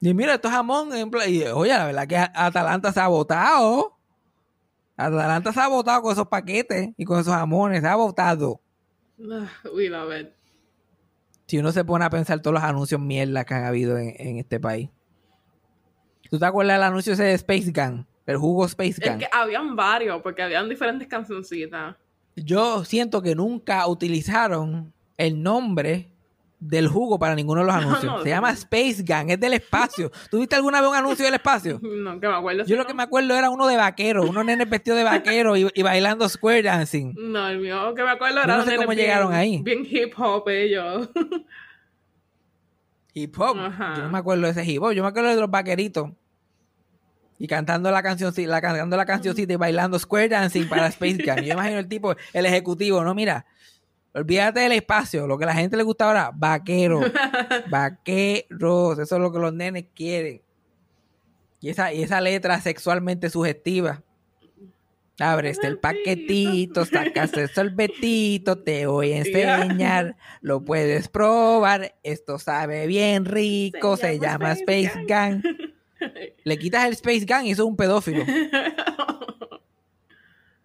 [0.00, 0.92] Y mira, esto es jamón.
[0.94, 3.96] en Y, oye, la verdad que Atalanta se ha botado.
[5.06, 7.80] Atalanta se ha botado con esos paquetes y con esos jamones.
[7.82, 8.60] Se ha botado.
[9.30, 10.28] Ah, We love it.
[11.46, 14.38] Si uno se pone a pensar todos los anuncios mierda que han habido en, en
[14.38, 14.88] este país.
[16.30, 18.06] ¿Tú te acuerdas del anuncio ese de Space Gun?
[18.24, 19.18] El jugo Space Es Gun.
[19.18, 21.96] que habían varios, porque habían diferentes cancioncitas.
[22.36, 26.11] Yo siento que nunca utilizaron el nombre
[26.64, 28.04] del jugo para ninguno de los anuncios.
[28.04, 28.34] no, Se no.
[28.36, 30.10] llama Space Gun, es del espacio.
[30.30, 31.80] ¿Tuviste alguna vez un anuncio del espacio?
[31.82, 32.64] No, que me acuerdo.
[32.64, 35.68] Yo lo que me acuerdo era uno de vaquero, unos nenes vestidos de vaquero y,
[35.74, 37.14] y bailando square dancing.
[37.16, 39.60] No, el mío que me acuerdo Yo era no sé cómo llegaron ahí.
[39.62, 41.08] Bien hip hop ellos.
[43.14, 43.58] Hip hop.
[43.58, 43.94] Ajá.
[43.96, 44.92] Yo no me acuerdo de ese hip hop.
[44.92, 46.10] Yo me acuerdo de los vaqueritos.
[47.38, 51.44] Y cantando la canción, la, cantando la cancioncita y bailando square dancing para Space Gun.
[51.44, 53.44] Yo imagino el tipo, el ejecutivo, no, mira,
[54.14, 55.26] olvídate del espacio.
[55.26, 57.00] Lo que a la gente le gusta ahora, vaquero.
[57.70, 58.98] Vaqueros.
[58.98, 60.42] Eso es lo que los nenes quieren.
[61.60, 64.02] Y esa, y esa letra sexualmente sugestiva.
[65.20, 72.86] Abres el paquetito, sacas el sorbetito, te voy a enseñar, lo puedes probar, esto sabe
[72.88, 75.42] bien rico, se, Se llama Space Gun.
[76.44, 78.24] Le quitas el Space Gun y eso es un pedófilo.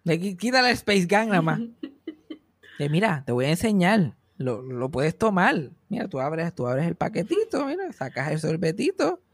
[0.04, 1.60] Le qui- quítale el Space Gun nada más.
[2.78, 5.70] Eh, mira, te voy a enseñar, lo, lo puedes tomar.
[5.88, 9.20] Mira, tú abres, tú abres el paquetito, mira, sacas el sorbetito.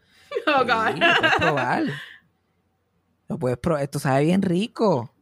[0.49, 0.97] Oh, y God.
[0.99, 1.83] lo puedes probar.
[3.29, 5.15] Lo puedes probar, esto sabe bien rico.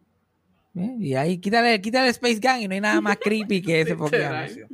[0.75, 0.97] ¿Eh?
[0.99, 4.35] Y ahí quítale, quítale Space Gun y no hay nada más creepy que ese Literal.
[4.35, 4.69] anuncio.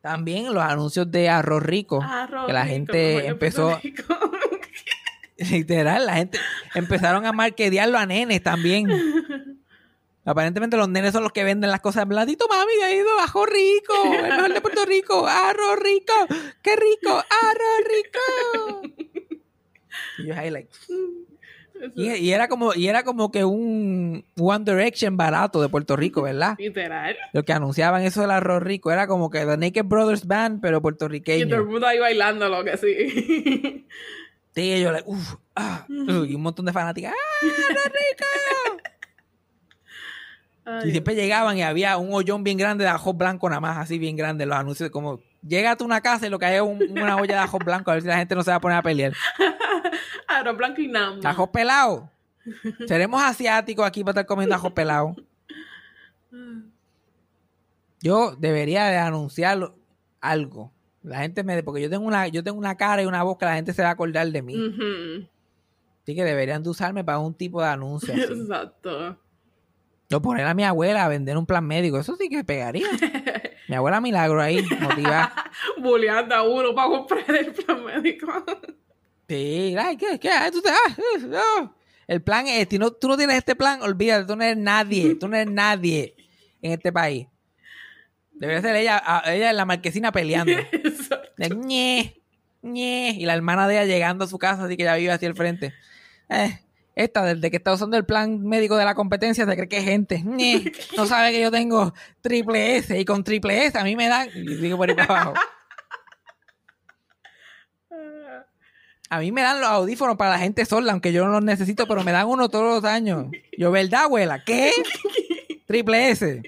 [0.00, 2.00] También los anuncios de arroz rico.
[2.02, 3.80] Arroz que la rico, gente de empezó,
[5.50, 6.38] literal, la gente
[6.74, 8.88] empezaron a marquetearlo a nenes también.
[10.26, 12.06] Aparentemente los nenes son los que venden las cosas.
[12.06, 13.08] Blandito, mami, ha ido
[13.46, 16.12] rico, el mejor de Puerto Rico, arroz rico,
[16.62, 18.82] qué rico, arroz rico.
[20.18, 20.68] Y yo ahí like,
[21.94, 26.22] y, y era como, y era como que un One Direction barato de Puerto Rico,
[26.22, 26.56] ¿verdad?
[26.58, 27.16] Literal.
[27.32, 30.78] Los que anunciaban eso del arroz rico era como que The Naked Brothers Band, pero
[30.78, 31.64] Y todo el puertorriqueño.
[31.64, 33.86] mundo ahí bailando lo que sí.
[34.54, 37.12] Sí, ellos, like, uf, ah, y un montón de fanáticas.
[37.12, 38.82] ¡Ah, arroz rico!
[40.68, 43.78] Ay, Y siempre llegaban y había un hoyón bien grande de ajo blanco nada más,
[43.78, 46.62] así bien grande, los anuncios como llega a una casa y lo que hay es
[46.62, 48.60] un- una olla de ajo blanco, a ver si la gente no se va a
[48.60, 49.12] poner a pelear.
[50.28, 51.16] Arroz blanco y nada.
[51.24, 52.10] Ajo pelado.
[52.86, 55.14] Seremos asiáticos aquí para estar comiendo ajo pelado.
[58.00, 59.72] Yo debería de anunciar
[60.20, 60.72] algo.
[61.02, 63.44] La gente me porque yo tengo una yo tengo una cara y una voz que
[63.44, 64.54] la gente se va a acordar de mí.
[66.02, 68.22] Así que deberían de usarme para un tipo de anuncio así.
[68.32, 69.18] Exacto.
[70.12, 71.98] O poner a mi abuela a vender un plan médico.
[71.98, 72.86] Eso sí que pegaría.
[73.68, 75.50] mi abuela milagro ahí, motivada.
[75.78, 78.32] Bulleando a uno para comprar el plan médico.
[79.28, 80.18] Sí, ay, ¿qué?
[80.20, 80.30] ¿Qué?
[80.30, 81.74] Ay, tú te- ah, eh, no.
[82.06, 85.16] El plan es, si no, tú no tienes este plan, olvídate, tú no eres nadie,
[85.16, 86.14] tú no eres nadie
[86.62, 87.26] en este país.
[88.32, 90.52] Debería ser ella, ella en la marquesina peleando.
[91.36, 92.22] De, ñe,
[92.62, 95.26] ñe, y la hermana de ella llegando a su casa, así que ella vive hacia
[95.28, 95.74] el frente.
[96.28, 96.60] Eh,
[96.96, 99.84] esta, desde que está usando el plan médico de la competencia, se cree que es
[99.84, 100.24] gente.
[100.96, 101.92] No sabe que yo tengo
[102.22, 105.20] triple S, y con triple S a mí me dan, y sigo por ahí para
[105.20, 105.34] abajo.
[109.08, 111.86] A mí me dan los audífonos para la gente sorda, aunque yo no los necesito,
[111.86, 113.26] pero me dan uno todos los años.
[113.56, 114.42] Yo, ¿verdad, abuela?
[114.42, 114.72] ¿Qué?
[115.66, 116.42] Triple S.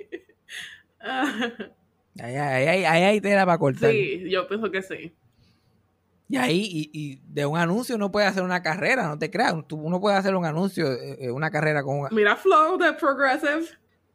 [2.20, 3.92] Ahí, ahí, ahí, ahí hay tela para cortar.
[3.92, 5.12] Sí, yo pienso que sí.
[6.28, 9.54] Y ahí, y, y de un anuncio uno puede hacer una carrera, no te creas.
[9.70, 12.08] Uno puede hacer un anuncio, eh, eh, una carrera con un...
[12.10, 13.66] Mira Flow de Progressive.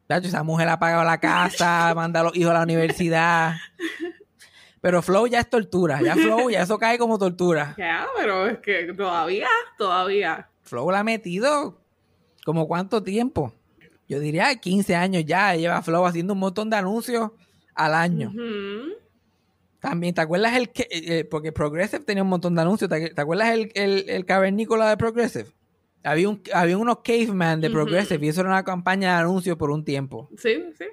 [0.06, 3.54] Tacho, esa mujer ha pagado la casa, manda a los hijos a la universidad.
[4.80, 6.00] Pero Flow ya es tortura.
[6.02, 7.74] Ya Flow, ya eso cae como tortura.
[7.78, 9.48] Ya, pero es que todavía,
[9.78, 10.48] todavía.
[10.62, 11.80] Flow la ha metido
[12.44, 13.52] como cuánto tiempo.
[14.06, 15.56] Yo diría 15 años ya.
[15.56, 17.30] Lleva Flow haciendo un montón de anuncios
[17.74, 18.28] al año.
[18.28, 19.03] Ujú.
[19.84, 23.20] También, ¿te acuerdas el que, eh, porque Progressive tenía un montón de anuncios, ¿te, te
[23.20, 25.46] acuerdas el, el, el cavernícola de Progressive?
[26.02, 27.70] Había, un, había unos caveman de.
[27.70, 30.28] Progressive y eso era una campaña de anuncios por un tiempo.
[30.36, 30.84] Sí, sí.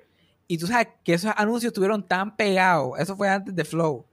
[0.48, 4.06] Y tú sabes que esos anuncios estuvieron tan pegados, eso fue antes de Flow,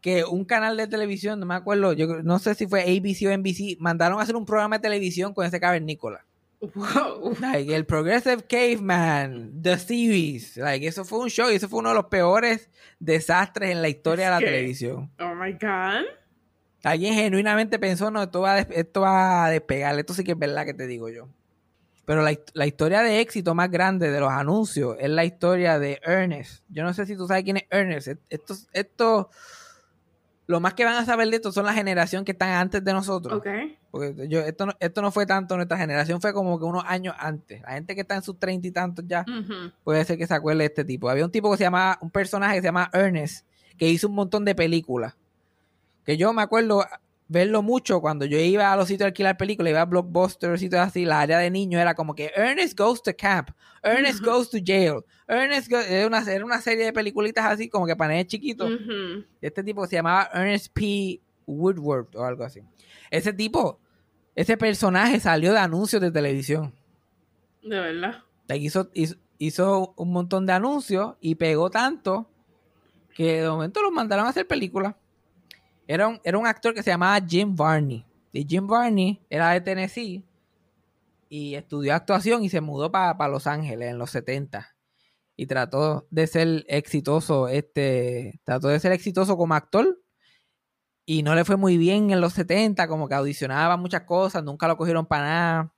[0.00, 3.36] que un canal de televisión, no me acuerdo, yo no sé si fue ABC o
[3.36, 6.24] NBC, mandaron a hacer un programa de televisión con ese cavernícola.
[6.60, 7.36] Wow.
[7.40, 10.56] Like, el Progressive Caveman, The Series.
[10.56, 13.88] Like, eso fue un show y eso fue uno de los peores desastres en la
[13.88, 15.10] historia de la televisión.
[15.20, 16.06] Oh my God.
[16.82, 19.98] Alguien genuinamente pensó, no, esto va, a esto va a despegar.
[19.98, 21.28] Esto sí que es verdad que te digo yo.
[22.04, 26.00] Pero la, la historia de éxito más grande de los anuncios es la historia de
[26.04, 26.62] Ernest.
[26.68, 28.08] Yo no sé si tú sabes quién es Ernest.
[28.30, 29.30] Estos, esto,
[30.46, 32.92] lo más que van a saber de esto son la generación que están antes de
[32.92, 33.38] nosotros.
[33.38, 33.48] Ok.
[33.98, 37.14] Porque yo, esto, no, esto no fue tanto nuestra generación, fue como que unos años
[37.18, 37.62] antes.
[37.62, 39.24] La gente que está en sus treinta y tantos ya
[39.84, 41.08] puede ser que se acuerde de este tipo.
[41.08, 43.46] Había un tipo que se llamaba, un personaje que se llama Ernest,
[43.78, 45.14] que hizo un montón de películas.
[46.04, 46.84] Que yo me acuerdo
[47.28, 50.80] verlo mucho cuando yo iba a los sitios de alquilar películas, iba a Blockbuster, sitios
[50.80, 53.50] así, la área de niños era como que Ernest goes to camp,
[53.82, 57.84] Ernest goes to jail, Ernest go- era, una, era una serie de peliculitas así como
[57.84, 58.70] que para nenes chiquitos.
[59.40, 61.20] Este tipo se llamaba Ernest P.
[61.48, 62.60] Woodward o algo así.
[63.10, 63.80] Ese tipo,
[64.36, 66.74] ese personaje salió de anuncios de televisión.
[67.62, 68.22] De verdad.
[68.50, 72.28] Hizo, hizo, hizo un montón de anuncios y pegó tanto
[73.14, 74.94] que de momento los mandaron a hacer películas.
[75.88, 78.04] Era un, era un actor que se llamaba Jim Varney.
[78.30, 80.22] Y Jim Varney era de Tennessee
[81.30, 84.76] y estudió actuación y se mudó para Los Ángeles en los 70.
[85.34, 89.98] Y trató de ser exitoso, este, trató de ser exitoso como actor
[91.06, 94.68] y no le fue muy bien en los 70, como que audicionaba muchas cosas, nunca
[94.68, 95.72] lo cogieron para nada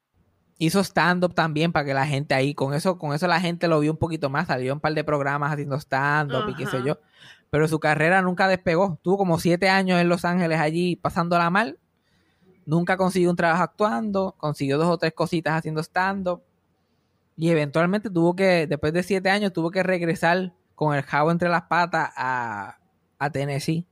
[0.59, 3.81] hizo stand-up también para que la gente ahí, con eso, con eso la gente lo
[3.81, 6.99] vio un poquito más, salió un par de programas haciendo stand-up y qué sé yo.
[7.51, 8.99] Pero su carrera nunca despegó.
[9.03, 11.79] Tuvo como siete años en Los Ángeles allí pasándola mal.
[12.67, 16.43] Nunca consiguió un trabajo actuando, consiguió dos o tres cositas haciendo stand-up.
[17.37, 21.49] Y eventualmente tuvo que, después de siete años, tuvo que regresar con el jabo entre
[21.49, 22.79] las patas a,
[23.19, 23.87] a Tennessee.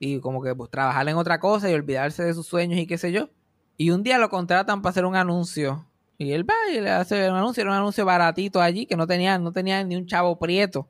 [0.00, 2.98] Y como que pues, trabajar en otra cosa y olvidarse de sus sueños y qué
[2.98, 3.28] sé yo.
[3.76, 5.86] Y un día lo contratan para hacer un anuncio.
[6.18, 9.06] Y él va y le hace un anuncio, era un anuncio baratito allí, que no
[9.06, 10.88] tenía, no tenía ni un chavo prieto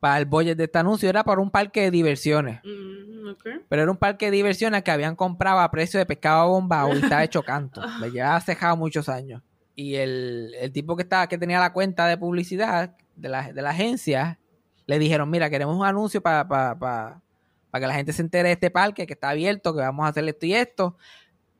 [0.00, 1.08] para el budget de este anuncio.
[1.08, 2.60] Era para un parque de diversiones.
[2.64, 3.14] Mm.
[3.68, 6.98] Pero era un parque de diversiones que habían comprado a precio de pescado bombado y
[6.98, 7.80] estaba hecho canto.
[8.00, 9.42] Le llevaba cejado muchos años.
[9.74, 13.62] Y el, el tipo que estaba, que tenía la cuenta de publicidad de la, de
[13.62, 14.38] la agencia,
[14.86, 17.22] le dijeron, mira, queremos un anuncio para para para
[17.74, 20.10] para que la gente se entere de este parque, que está abierto, que vamos a
[20.10, 20.96] hacer esto y esto,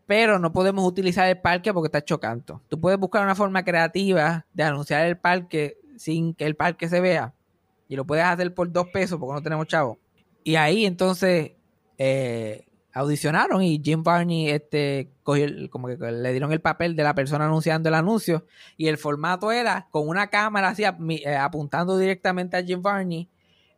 [0.06, 2.62] pero no podemos utilizar el parque porque está hecho canto.
[2.68, 7.00] Tú puedes buscar una forma creativa de anunciar el parque sin que el parque se
[7.00, 7.34] vea.
[7.88, 9.98] Y lo puedes hacer por dos pesos porque no tenemos chavo.
[10.44, 11.54] Y ahí entonces
[11.98, 17.16] eh, audicionaron y Jim Varney este, cogió como que le dieron el papel de la
[17.16, 18.46] persona anunciando el anuncio
[18.76, 23.28] y el formato era con una cámara así eh, apuntando directamente a Jim Varney.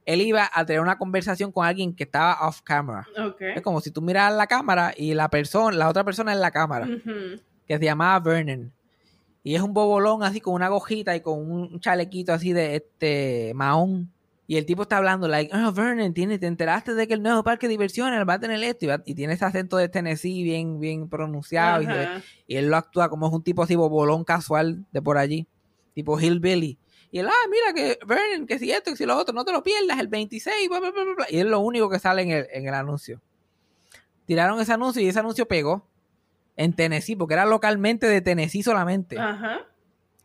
[0.07, 3.07] Él iba a tener una conversación con alguien que estaba off camera.
[3.19, 3.41] Ok.
[3.43, 6.51] Es como si tú miras la cámara y la persona, la otra persona en la
[6.53, 6.87] cámara,
[7.67, 8.73] que se llamaba Vernon.
[9.43, 13.53] Y es un bobolón así con una gojita y con un chalequito así de este
[13.55, 14.11] mahón.
[14.49, 17.43] Y el tipo está hablando, like, oh, Vernon, ¿tienes, ¿te enteraste de que el nuevo
[17.43, 18.85] parque de diversiones va a tener esto?
[18.85, 21.83] Y, va- y tiene ese acento de Tennessee bien, bien pronunciado.
[21.83, 21.87] Y,
[22.47, 25.49] y él lo actúa como es un tipo así bobolón casual de por allí.
[25.95, 26.79] Tipo Hillbilly.
[27.17, 29.51] Y él, ah, mira que Vernon, que si esto, que si lo otro, no te
[29.53, 31.27] lo pierdas, el 26, bla, bla, bla.
[31.31, 33.23] Y es lo único que sale en el, en el anuncio.
[34.27, 35.87] Tiraron ese anuncio y ese anuncio pegó
[36.57, 39.19] en Tennessee, porque era localmente de Tennessee solamente.
[39.19, 39.61] Ajá.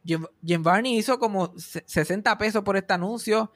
[0.04, 3.52] Jim, Jim Varney hizo como se- 60 pesos por este anuncio.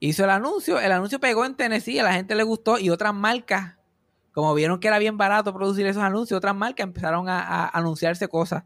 [0.00, 3.14] Hizo el anuncio, el anuncio pegó en Tennessee, a la gente le gustó y otras
[3.14, 3.76] marcas,
[4.32, 8.26] como vieron que era bien barato producir esos anuncios, otras marcas empezaron a, a anunciarse
[8.28, 8.64] cosas.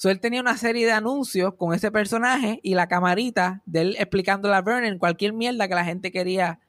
[0.00, 3.96] So, él tenía una serie de anuncios con ese personaje y la camarita de él
[3.98, 6.60] explicándole a Vernon cualquier mierda que la gente quería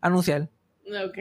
[0.00, 0.48] anunciar.
[0.86, 1.18] Ok.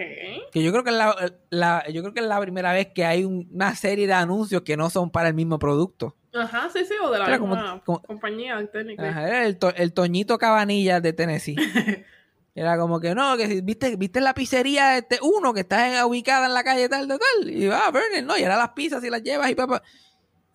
[0.52, 1.16] Que yo creo que es la,
[1.50, 4.62] la- yo creo que es la primera vez que hay un- una serie de anuncios
[4.62, 6.16] que no son para el mismo producto.
[6.36, 9.10] Ajá, sí, sí, o de la Era como- misma como- compañía técnica.
[9.10, 11.56] Ajá, era el, to- el Toñito Cabanillas de Tennessee.
[12.58, 16.46] Era como que no, que viste, viste la pizzería este uno que está en- ubicada
[16.46, 17.50] en la calle tal de tal.
[17.50, 19.82] Y ah, Vernon, no, y ahora las pizzas si las llevas y papá.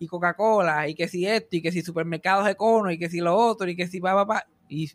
[0.01, 3.35] Y Coca-Cola, y que si esto, y que si supermercados Econo, y que si lo
[3.37, 4.47] otro, y que si papá, papá.
[4.67, 4.89] Y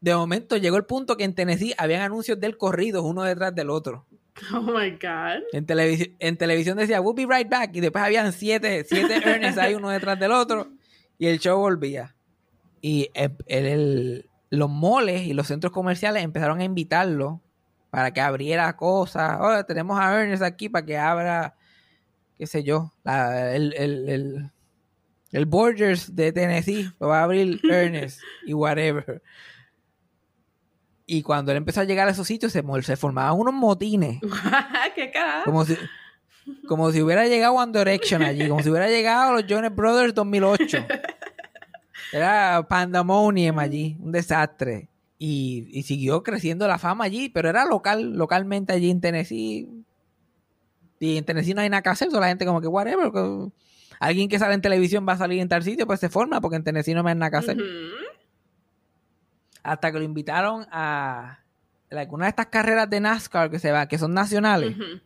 [0.00, 3.70] de momento llegó el punto que en Tennessee habían anuncios del corrido uno detrás del
[3.70, 4.06] otro.
[4.54, 5.44] Oh my God.
[5.54, 7.70] En, televisión en televisión decía, we'll be right back.
[7.74, 10.68] Y después habían siete, siete Ernest ahí uno detrás del otro.
[11.18, 12.14] Y el show volvía.
[12.82, 17.40] Y el- el- los moles y los centros comerciales empezaron a invitarlo
[17.88, 19.38] para que abriera cosas.
[19.40, 21.56] Oye, tenemos a Ernest aquí para que abra,
[22.38, 24.50] qué sé yo, la- el, el, el,
[25.32, 26.90] el Borgers de Tennessee.
[27.00, 29.22] Lo va a abrir Ernest y whatever.
[31.08, 34.20] Y cuando él empezó a llegar a esos sitios, se, se formaban unos motines.
[34.94, 35.42] ¿Qué cara?
[35.44, 35.76] Como si,
[36.66, 40.78] como si hubiera llegado One Direction allí, como si hubiera llegado los Jonas Brothers 2008.
[42.12, 44.88] Era pandemonium allí, un desastre.
[45.18, 49.68] Y, y siguió creciendo la fama allí, pero era local, localmente allí en Tennessee.
[50.98, 53.10] Y en Tennessee no hay nada que hacer, solo la gente como que whatever.
[53.12, 53.52] que
[54.00, 56.56] alguien que sale en televisión va a salir en tal sitio, pues se forma, porque
[56.56, 57.56] en Tennessee no hay nada que hacer.
[59.62, 61.40] Hasta que lo invitaron a
[61.90, 64.76] like, una de estas carreras de NASCAR que se va, que son nacionales.
[64.76, 65.00] Ujú.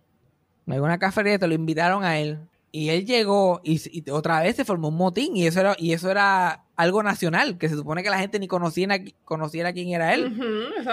[0.66, 2.38] En alguna cafetería lo invitaron a él.
[2.72, 5.36] Y él llegó y, y otra vez se formó un motín.
[5.36, 8.46] Y eso era, y eso era algo nacional, que se supone que la gente ni
[8.46, 10.38] conociera, conociera quién era él.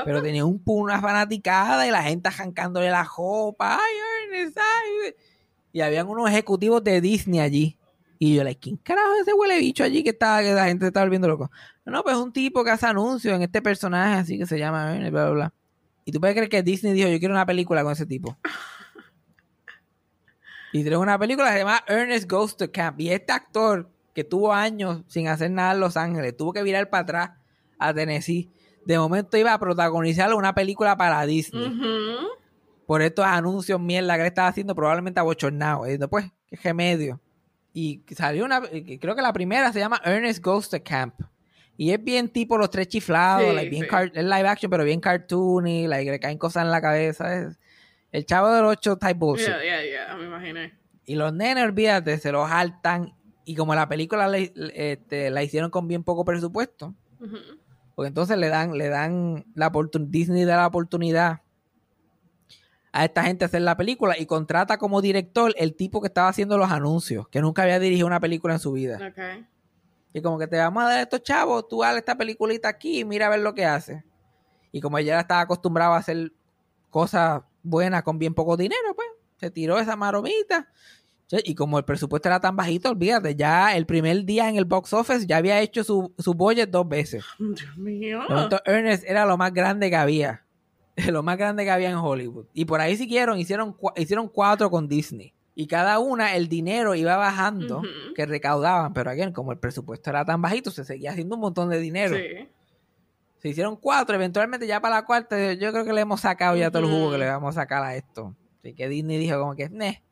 [0.04, 3.76] Pero tenía un, una fanaticada y la gente arrancándole la jopa.
[3.76, 3.96] ¡Ay,
[5.72, 7.78] Y habían unos ejecutivos de Disney allí.
[8.20, 10.88] Y yo, like, ¿quién carajo es ese huele bicho allí que está, que la gente
[10.88, 11.52] está volviendo loco?
[11.86, 14.96] No, pues es un tipo que hace anuncios en este personaje así que se llama
[14.96, 15.54] Ernest, bla, bla, bla.
[16.04, 18.38] Y tú puedes creer que Disney dijo, yo quiero una película con ese tipo.
[20.74, 23.00] y tenemos una película que se llama Ernest Goes to Camp.
[23.00, 26.90] Y este actor que tuvo años sin hacer nada en Los Ángeles, tuvo que virar
[26.90, 27.32] para atrás
[27.78, 28.50] a Tennessee.
[28.86, 31.72] De momento iba a protagonizar una película para Disney.
[32.88, 35.88] Por estos anuncios mierda que le estaba haciendo, probablemente abochornado.
[35.88, 37.20] Y después, qué remedio.
[37.74, 38.62] Y salió una,
[39.00, 41.14] creo que la primera se llama Ernest Goes to Camp.
[41.76, 43.88] Y es bien tipo los tres chiflados, Sí, like, bien sí.
[43.90, 47.36] car- es live action, pero bien cartoony, like, le caen cosas en la cabeza.
[47.36, 47.60] Es
[48.12, 49.48] el chavo del 8 type bullshit.
[49.48, 50.74] Yeah, yeah, yeah, me imaginé.
[51.06, 53.14] Y los nenes, olvídate, se los saltan.
[53.46, 56.96] Y como la película este, la hicieron con bien poco presupuesto,
[57.96, 61.42] porque entonces le dan, le dan la Disney da la oportunidad
[62.98, 66.30] a esta gente a hacer la película y contrata como director el tipo que estaba
[66.30, 69.14] haciendo los anuncios, que nunca había dirigido una película en su vida.
[70.14, 73.06] Y como que te vamos a dar estos chavos, tú haz esta peliculita aquí y
[73.06, 74.04] mira a ver lo que hace.
[74.72, 76.34] Y como ella estaba acostumbrada a hacer
[76.90, 80.68] cosas buenas con bien poco dinero, pues se tiró esa maromita.
[81.30, 84.94] Y como el presupuesto era tan bajito, olvídate, ya el primer día en el box
[84.94, 87.24] office ya había hecho su, su budget dos veces.
[87.38, 88.22] Dios mío.
[88.28, 90.47] Momento, Ernest era lo más grande que había.
[91.12, 92.48] Lo más grande que había en Hollywood.
[92.54, 95.34] Y por ahí siguieron, hicieron, hicieron cuatro con Disney.
[95.56, 97.82] Y cada una, el dinero iba bajando
[98.16, 98.94] que recaudaban.
[98.94, 102.16] Pero again, como el presupuesto era tan bajito, se seguía haciendo un montón de dinero.
[102.16, 102.48] Sí.
[103.40, 106.70] Se hicieron cuatro, eventualmente ya para la cuarta, yo creo que le hemos sacado ya
[106.72, 108.36] todo el jugo que le vamos a sacar a esto.
[108.60, 110.04] Así que Disney dijo como que, "Neh".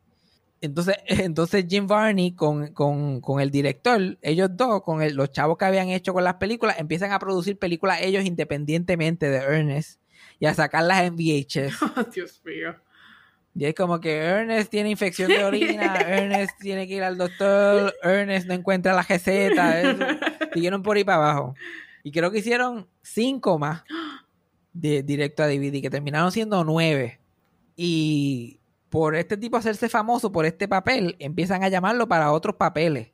[0.60, 5.58] Entonces, entonces Jim Varney con, con- con el director, ellos dos, con el- los chavos
[5.58, 10.00] que habían hecho con las películas, empiezan a producir películas ellos independientemente de Ernest
[10.38, 11.76] y a sacarlas en VHS.
[11.96, 12.74] Oh, Dios mío.
[13.54, 17.94] Y es como que Ernest tiene infección de orina, Ernest tiene que ir al doctor,
[18.02, 20.04] Ernest no encuentra la receta, eso.
[20.52, 21.54] siguieron por ahí para abajo.
[22.02, 23.82] Y creo que hicieron cinco más
[24.74, 27.18] de directo a DVD, que terminaron siendo nueve.
[27.76, 28.58] Y
[28.90, 33.08] por este tipo hacerse famoso por este papel, empiezan a llamarlo para otros papeles.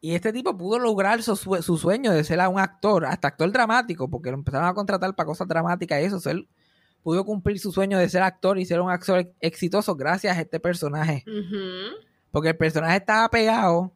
[0.00, 3.50] Y este tipo pudo lograr su, sue- su sueño de ser un actor, hasta actor
[3.52, 6.20] dramático, porque lo empezaron a contratar para cosas dramáticas y eso.
[7.02, 10.60] Pudo cumplir su sueño de ser actor y ser un actor exitoso gracias a este
[10.60, 11.24] personaje.
[12.30, 13.92] Porque el personaje estaba pegado,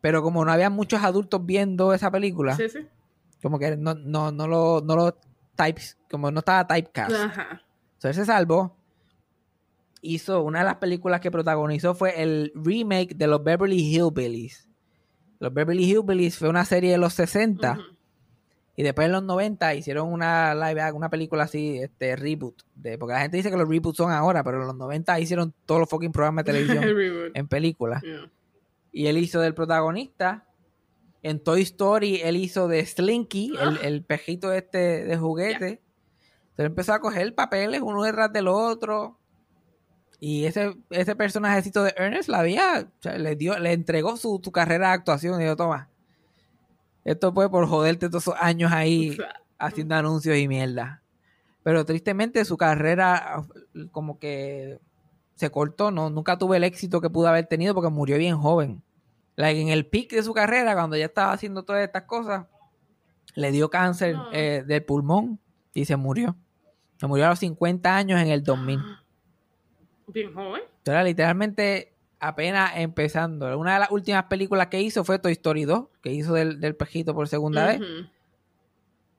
[0.00, 2.86] pero como no había muchos adultos viendo esa película, Sí, sí.
[3.42, 5.18] como que no, no, no lo, no lo
[5.56, 7.14] types, como no estaba typecast.
[7.14, 7.62] Ajá.
[8.02, 8.76] Él se salvó.
[10.02, 14.68] Hizo una de las películas que protagonizó fue el remake de los Beverly Hillbillies.
[15.38, 17.93] Los Beverly Hillbillies fue una serie de los 60 Ujú.
[18.76, 22.62] Y después en los 90 hicieron una live una película así, este reboot.
[22.74, 25.54] De, porque la gente dice que los reboots son ahora, pero en los 90 hicieron
[25.64, 28.02] todos los fucking programas de televisión en películas.
[28.02, 28.30] Yeah.
[28.90, 30.48] Y él hizo del protagonista.
[31.22, 35.80] En Toy Story, él hizo de Slinky, el, el pejito este de juguete.
[36.50, 39.18] Entonces empezó a coger papeles uno detrás del otro.
[40.20, 44.40] Y ese, ese personajecito de Ernest la había, o sea, le dio, le entregó su,
[44.42, 45.88] su carrera de actuación y dijo, toma.
[47.04, 49.16] Esto fue por joderte todos esos años ahí
[49.58, 51.02] haciendo anuncios y mierda.
[51.62, 53.44] Pero tristemente su carrera
[53.92, 54.78] como que
[55.34, 58.82] se cortó, no nunca tuvo el éxito que pudo haber tenido porque murió bien joven.
[59.36, 62.46] Like, en el pic de su carrera, cuando ya estaba haciendo todas estas cosas,
[63.34, 64.28] le dio cáncer Ah.
[64.32, 65.40] eh, del pulmón
[65.72, 66.36] y se murió.
[66.98, 68.78] Se murió a los 50 años en el 2000.
[70.06, 70.62] Bien joven.
[70.84, 71.93] Era literalmente
[72.28, 73.58] apenas empezando.
[73.58, 76.74] Una de las últimas películas que hizo fue Toy Story 2, que hizo del, del
[76.74, 77.80] pejito por segunda vez.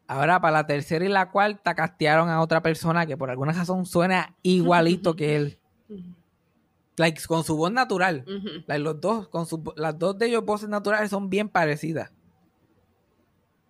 [0.08, 3.86] Ahora, para la tercera y la cuarta, castearon a otra persona que por alguna razón
[3.86, 5.60] suena igualito que él.
[6.98, 8.24] Like, con su voz natural.
[8.28, 8.64] Ujú.
[8.68, 12.12] Like, los dos, con su, las dos de ellos voces naturales son bien parecidas.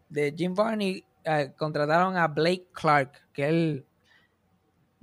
[0.10, 3.86] De Jim Varney eh, contrataron a Blake Clark, que él.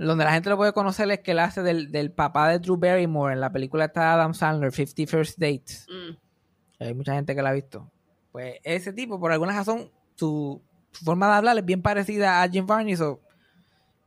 [0.07, 2.77] Donde la gente lo puede conocer es que él hace del, del papá de Drew
[2.77, 5.87] Barrymore en la película esta de Adam Sandler, 50 First Dates.
[5.89, 6.83] Mm.
[6.83, 7.91] Hay mucha gente que la ha visto.
[8.33, 12.49] Pues ese tipo, por alguna razón, su, su forma de hablar es bien parecida a
[12.49, 12.97] Jim Varney.
[12.97, 13.21] so,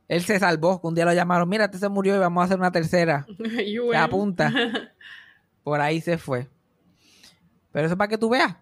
[0.08, 2.44] Él se salvó, que un día lo llamaron, mira, este se murió y vamos a
[2.44, 3.26] hacer una tercera.
[3.38, 4.52] Se apunta.
[5.62, 6.48] Por ahí se fue.
[7.72, 8.56] Pero eso es para que tú veas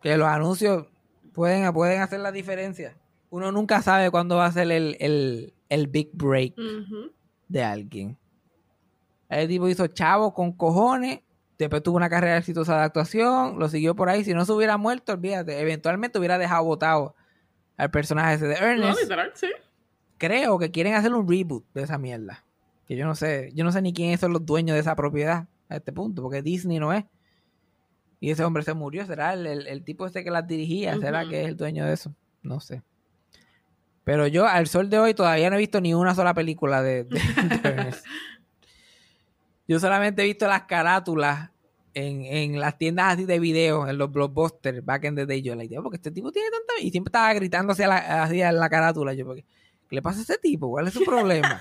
[0.00, 0.86] que los anuncios
[1.34, 2.96] pueden, pueden hacer la diferencia.
[3.28, 6.54] Uno nunca sabe cuándo va a ser el, el, el big break
[7.48, 8.16] de alguien.
[9.28, 11.20] El tipo hizo chavo con cojones.
[11.58, 13.58] Después tuvo una carrera exitosa de actuación.
[13.58, 14.24] Lo siguió por ahí.
[14.24, 15.60] Si no se hubiera muerto, olvídate.
[15.60, 17.14] Eventualmente hubiera dejado votado
[17.76, 19.02] al personaje ese de No, Ernest.
[19.02, 19.48] literal, sí.
[20.18, 22.44] Creo que quieren hacer un reboot de esa mierda.
[22.86, 23.50] Que yo no sé.
[23.54, 26.22] Yo no sé ni quiénes son los dueños de esa propiedad a este punto.
[26.22, 27.04] Porque Disney no es.
[28.20, 29.04] Y ese hombre se murió.
[29.04, 30.96] ¿Será el, el- el tipo este que las dirigía?
[30.98, 32.14] ¿Será que es el dueño de eso?
[32.42, 32.82] No sé.
[34.08, 37.04] Pero yo al sol de hoy todavía no he visto ni una sola película de,
[37.04, 38.06] de- de Ernest.
[39.66, 41.50] Yo solamente he visto las carátulas
[41.92, 45.42] en, en las tiendas así de video, en los blockbusters, back in the day.
[45.42, 46.80] Yo la idea, porque este tipo tiene tanta...
[46.80, 49.12] Y siempre estaba gritando hacia la, hacia la carátula.
[49.12, 49.44] Yo, porque,
[49.88, 50.70] ¿qué le pasa a ese tipo?
[50.70, 51.60] ¿Cuál es su problema?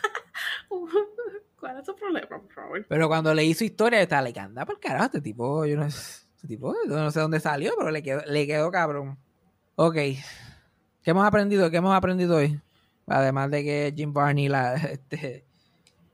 [1.60, 2.86] ¿Cuál es tu problema, por favor?
[2.88, 5.86] Pero cuando leí su historia, yo estaba like, anda por carajo, este tipo, yo no,
[5.86, 9.18] este tipo, yo no sé dónde salió, pero le quedó, le quedó cabrón.
[9.76, 9.98] Ok.
[11.08, 11.72] ¿Qué hemos aprendido?
[11.72, 12.60] ¿Qué hemos aprendido hoy?
[13.08, 15.46] Además de que Jim Barney la, este,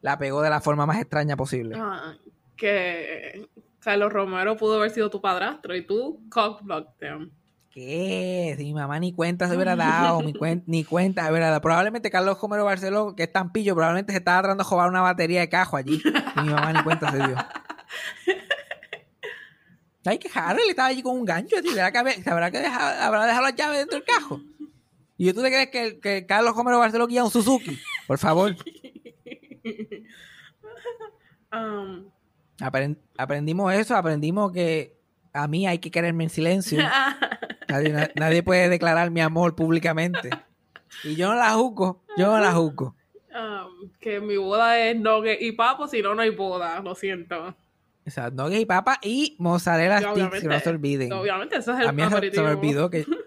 [0.01, 1.75] la pegó de la forma más extraña posible.
[1.81, 2.13] Ah,
[2.55, 7.31] que Carlos Romero pudo haber sido tu padrastro y tú cockblocked them.
[7.71, 8.53] ¿Qué?
[8.55, 11.61] Si mi mamá ni cuenta se hubiera dado, ni, cuen- ni cuenta se hubiera dado.
[11.61, 15.01] Probablemente Carlos Homero Barceló, que es tan pillo, probablemente se estaba tratando de jugar una
[15.01, 16.03] batería de cajo allí.
[16.37, 17.35] Y mi mamá ni cuenta se dio.
[20.05, 21.71] Ay, que Harold estaba allí con un gancho, tío.
[21.71, 24.39] ¿Será que había- ¿Sabrá que deja- habrá dejado las llaves dentro del cajo?
[25.17, 27.77] ¿Y tú te crees que, que Carlos Homero Barceló guía un Suzuki?
[28.07, 28.55] Por favor.
[31.51, 32.05] Um,
[32.59, 34.95] Apren- aprendimos eso, aprendimos que
[35.33, 36.79] a mí hay que quererme en silencio.
[37.69, 40.29] Nadie, na- nadie puede declarar mi amor públicamente.
[41.03, 42.95] Y yo no la juzgo, yo no la juzgo.
[43.33, 47.55] um, que mi boda es nugget y papo, si no, no hay boda, lo siento.
[48.05, 51.13] O sea, nuggets y papa y mozzarella sticks, que no se olviden.
[51.13, 53.05] Obviamente, ese es el A mí hasta se me olvidó que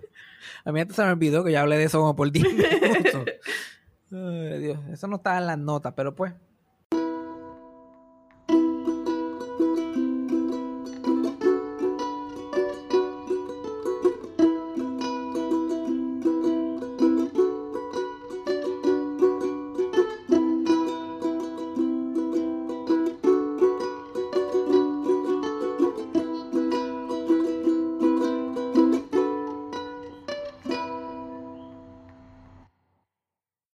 [0.67, 3.25] a mí hasta se me olvidó que yo hablé de eso como por 10 minutos.
[4.11, 6.35] Ay, Dios, eso no estaba en las notas, pero pues,